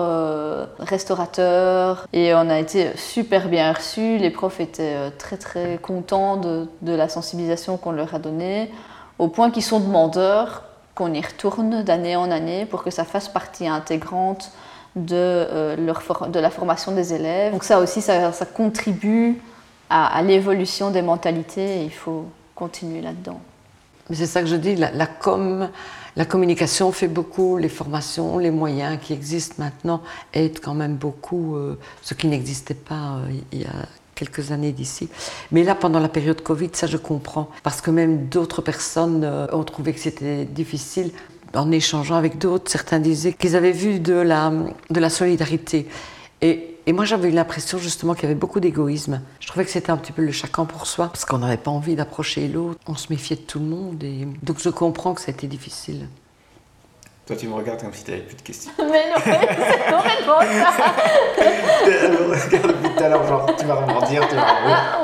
restaurateurs. 0.79 2.07
Et 2.13 2.33
on 2.33 2.49
a 2.49 2.59
été 2.59 2.91
super 2.95 3.49
bien 3.49 3.71
reçus. 3.73 4.17
Les 4.17 4.29
profs 4.29 4.59
étaient 4.59 5.11
très 5.17 5.37
très 5.37 5.77
contents 5.81 6.37
de 6.37 6.91
la 6.91 7.09
sensibilisation 7.09 7.77
qu'on 7.77 7.91
leur 7.91 8.15
a 8.15 8.19
donnée, 8.19 8.71
au 9.17 9.27
point 9.27 9.51
qu'ils 9.51 9.63
sont 9.63 9.79
demandeurs 9.79 10.63
qu'on 10.95 11.13
y 11.13 11.21
retourne 11.21 11.83
d'année 11.83 12.15
en 12.15 12.29
année 12.29 12.65
pour 12.65 12.83
que 12.83 12.91
ça 12.91 13.05
fasse 13.05 13.29
partie 13.29 13.67
intégrante 13.67 14.51
de, 14.95 15.15
euh, 15.15 15.75
leur 15.75 16.29
de 16.29 16.39
la 16.39 16.49
formation 16.49 16.91
des 16.91 17.13
élèves. 17.13 17.51
Donc 17.51 17.63
ça 17.63 17.79
aussi, 17.79 18.01
ça, 18.01 18.31
contribue 18.53 19.37
à, 19.89 20.21
l'évolution 20.21 20.91
des 20.91 21.01
mentalités 21.01 21.81
et 21.81 21.83
il 21.83 21.93
faut 21.93 22.25
continuer 22.55 23.01
là-dedans. 23.01 23.39
C'est 24.11 24.25
ça 24.25 24.41
que 24.41 24.47
je 24.47 24.55
dis, 24.55 24.75
la, 24.75 25.05
com, 25.05 25.69
la 26.15 26.25
communication 26.25 26.91
fait 26.91 27.07
beaucoup, 27.07 27.57
les 27.57 27.69
formations, 27.69 28.39
les 28.39 28.49
moyens 28.49 28.97
qui 28.99 29.13
existent 29.13 29.55
maintenant 29.59 30.01
aident 30.33 30.59
quand 30.59 30.73
même 30.73 30.95
beaucoup, 30.95 31.55
euh, 31.55 31.77
ce 32.01 32.15
qui 32.15 32.27
n'existait 32.27 32.73
pas 32.73 33.17
euh, 33.17 33.31
il 33.51 33.61
y 33.61 33.65
a 33.65 33.85
quelques 34.15 34.51
années 34.51 34.71
d'ici. 34.71 35.09
Mais 35.51 35.63
là, 35.63 35.75
pendant 35.75 35.99
la 35.99 36.09
période 36.09 36.41
Covid, 36.41 36.71
ça 36.73 36.87
je 36.87 36.97
comprends, 36.97 37.49
parce 37.63 37.81
que 37.81 37.91
même 37.91 38.25
d'autres 38.25 38.61
personnes 38.61 39.23
ont 39.53 39.63
trouvé 39.63 39.93
que 39.93 39.99
c'était 39.99 40.43
difficile. 40.43 41.11
En 41.55 41.71
échangeant 41.71 42.15
avec 42.15 42.37
d'autres, 42.37 42.69
certains 42.69 42.99
disaient 42.99 43.33
qu'ils 43.33 43.55
avaient 43.55 43.71
vu 43.71 43.99
de 43.99 44.13
la, 44.13 44.51
de 44.89 44.99
la 44.99 45.09
solidarité. 45.09 45.87
Et, 46.41 46.77
et 46.85 46.93
moi, 46.93 47.05
j'avais 47.05 47.29
eu 47.29 47.31
l'impression 47.31 47.77
justement 47.77 48.13
qu'il 48.13 48.23
y 48.23 48.25
avait 48.27 48.35
beaucoup 48.35 48.59
d'égoïsme. 48.59 49.21
Je 49.39 49.47
trouvais 49.47 49.65
que 49.65 49.71
c'était 49.71 49.91
un 49.91 49.97
petit 49.97 50.11
peu 50.11 50.23
le 50.23 50.31
chacun 50.31 50.65
pour 50.65 50.87
soi, 50.87 51.07
parce 51.07 51.25
qu'on 51.25 51.39
n'avait 51.39 51.57
pas 51.57 51.71
envie 51.71 51.95
d'approcher 51.95 52.47
l'autre. 52.47 52.79
On 52.87 52.95
se 52.95 53.07
méfiait 53.09 53.35
de 53.35 53.41
tout 53.41 53.59
le 53.59 53.65
monde. 53.65 54.03
Et... 54.03 54.27
Donc 54.43 54.59
je 54.59 54.69
comprends 54.69 55.13
que 55.13 55.21
ça 55.21 55.31
a 55.31 55.33
été 55.33 55.47
difficile. 55.47 56.07
Toi, 57.29 57.35
tu 57.35 57.47
me 57.47 57.53
regardes 57.53 57.79
comme 57.79 57.93
si 57.93 58.03
tu 58.03 58.09
n'avais 58.09 58.23
plus 58.23 58.37
de 58.37 58.41
questions. 58.41 58.71
Mais 58.79 59.09
non, 59.09 59.17
c'est 59.23 59.31
complètement 59.91 60.39
ça. 60.39 60.93
regarde 62.49 62.67
depuis 62.67 62.95
tout 62.95 63.03
à 63.03 63.09
l'heure, 63.09 63.27
genre, 63.27 63.55
tu 63.55 63.65
vas 63.65 63.75
rebondir, 63.75 64.27
tu 64.27 64.35
vas 64.35 64.98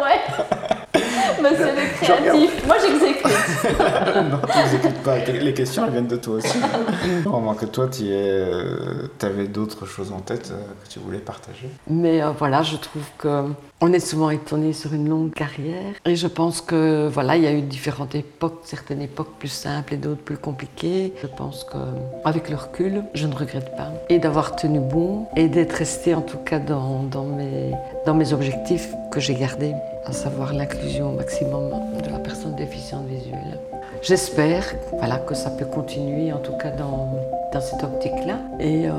C'est 1.50 1.76
le 1.76 2.22
créatif. 2.22 2.66
Moi, 2.66 2.76
j'exécute. 2.82 3.26
non, 4.16 4.40
tu 4.52 4.58
n'exécutes 4.58 5.04
pas. 5.04 5.18
Les 5.18 5.54
questions, 5.54 5.86
elles 5.86 5.92
viennent 5.92 6.08
de 6.08 6.16
toi 6.16 6.36
aussi. 6.36 6.58
Au 7.26 7.40
moins 7.40 7.56
que 7.56 7.66
toi, 7.66 7.88
tu 7.88 8.06
avais 9.26 9.48
d'autres 9.48 9.86
choses 9.86 10.12
en 10.12 10.20
tête 10.20 10.52
euh, 10.52 10.62
que 10.84 10.90
tu 10.92 11.00
voulais 11.00 11.20
partager. 11.20 11.70
Mais 11.88 12.22
euh, 12.22 12.32
voilà, 12.38 12.64
je 12.64 12.78
trouve 12.78 13.04
que 13.18 13.46
on 13.82 13.92
est 13.92 14.00
souvent 14.00 14.30
étonné 14.30 14.74
sur 14.74 14.94
une 14.94 15.10
longue 15.10 15.34
carrière. 15.34 15.94
Et 16.06 16.16
je 16.16 16.28
pense 16.28 16.62
que 16.62 17.08
voilà, 17.08 17.36
il 17.36 17.44
y 17.44 17.48
a 17.48 17.52
eu 17.52 17.62
différentes 17.62 18.16
époques, 18.16 18.62
certaines 18.64 19.02
époques 19.02 19.34
plus 19.38 19.50
simples 19.50 19.94
et 19.94 19.98
d'autres 19.98 20.22
plus 20.22 20.38
compliquées. 20.38 21.14
Je 21.22 21.28
pense 21.28 21.66
que 21.66 21.78
avec 22.24 22.50
le 22.50 22.56
recul, 22.56 23.04
je 23.14 23.28
ne 23.28 23.36
regrette 23.36 23.76
pas. 23.76 23.92
Et 24.10 24.20
d'avoir 24.20 24.56
tenu 24.56 24.80
bon 24.80 25.28
et 25.36 25.50
d'être 25.50 25.74
resté 25.74 26.16
en 26.16 26.22
tout 26.22 26.38
cas 26.38 26.60
dans, 26.60 27.04
mes, 27.26 27.72
dans 28.06 28.14
mes 28.14 28.34
objectifs 28.34 28.94
que 29.12 29.20
j'ai 29.20 29.36
gardés, 29.36 29.74
à 30.06 30.14
savoir 30.14 30.54
l'inclusion 30.54 31.12
au 31.12 31.16
maximum 31.16 31.72
de 32.04 32.10
la 32.10 32.20
personne 32.20 32.56
déficiente 32.56 33.08
visuelle. 33.08 33.60
J'espère 34.02 34.64
voilà, 34.98 35.18
que 35.18 35.34
ça 35.34 35.50
peut 35.50 35.66
continuer, 35.66 36.32
en 36.32 36.40
tout 36.40 36.56
cas 36.58 36.72
dans, 36.72 37.10
dans 37.56 37.62
cette 37.62 37.84
optique-là, 37.86 38.36
et 38.60 38.86
euh, 38.86 38.92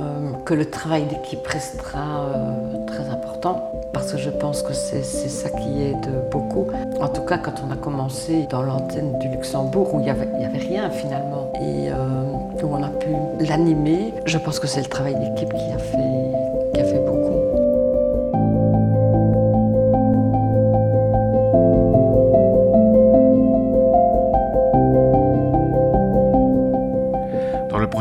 que 0.47 0.55
le 0.55 0.65
travail 0.71 1.03
d'équipe 1.05 1.47
restera 1.47 2.23
euh, 2.23 2.87
très 2.87 3.07
important, 3.11 3.71
parce 3.93 4.11
que 4.13 4.17
je 4.19 4.31
pense 4.31 4.63
que 4.63 4.73
c'est 4.73 5.03
ça 5.03 5.51
qui 5.51 5.83
aide 5.83 6.09
beaucoup. 6.31 6.67
En 6.99 7.09
tout 7.09 7.21
cas, 7.21 7.37
quand 7.37 7.53
on 7.67 7.71
a 7.71 7.77
commencé 7.77 8.47
dans 8.49 8.63
l'antenne 8.63 9.19
du 9.19 9.29
Luxembourg, 9.29 9.93
où 9.95 9.99
il 10.01 10.05
n'y 10.05 10.11
avait, 10.11 10.29
avait 10.43 10.57
rien 10.57 10.89
finalement, 10.89 11.53
et 11.61 11.91
euh, 11.91 12.33
où 12.63 12.67
on 12.75 12.83
a 12.83 12.89
pu 12.89 13.09
l'animer, 13.47 14.15
je 14.25 14.39
pense 14.39 14.59
que 14.59 14.67
c'est 14.67 14.81
le 14.81 14.89
travail 14.89 15.17
d'équipe 15.17 15.53
qui, 15.53 15.73
a 15.73 15.79
fait- 15.79 16.26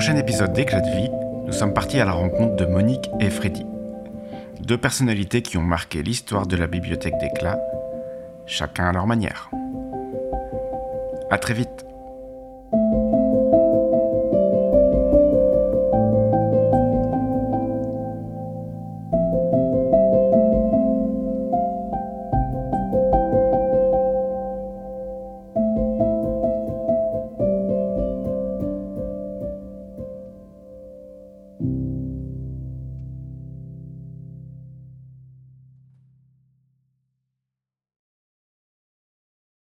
prochain 0.06 0.20
épisode 0.20 0.54
d'Éclat 0.54 0.82
de 0.82 0.98
vie, 0.98 1.10
nous 1.48 1.52
sommes 1.52 1.74
partis 1.74 2.00
à 2.00 2.06
la 2.06 2.12
rencontre 2.12 2.56
de 2.58 2.68
Monique 2.68 3.10
et 3.20 3.32
Freddy. 3.32 3.66
Deux 4.60 4.78
personnalités 4.78 5.42
qui 5.42 5.58
ont 5.58 5.64
marqué 5.64 6.04
l'histoire 6.04 6.46
de 6.46 6.56
la 6.56 6.68
bibliothèque 6.68 7.18
d'Éclat, 7.18 7.60
chacun 8.46 8.86
à 8.86 8.92
leur 8.92 9.08
manière. 9.08 9.50
À 11.32 11.40
très 11.40 11.56
vite 11.56 11.85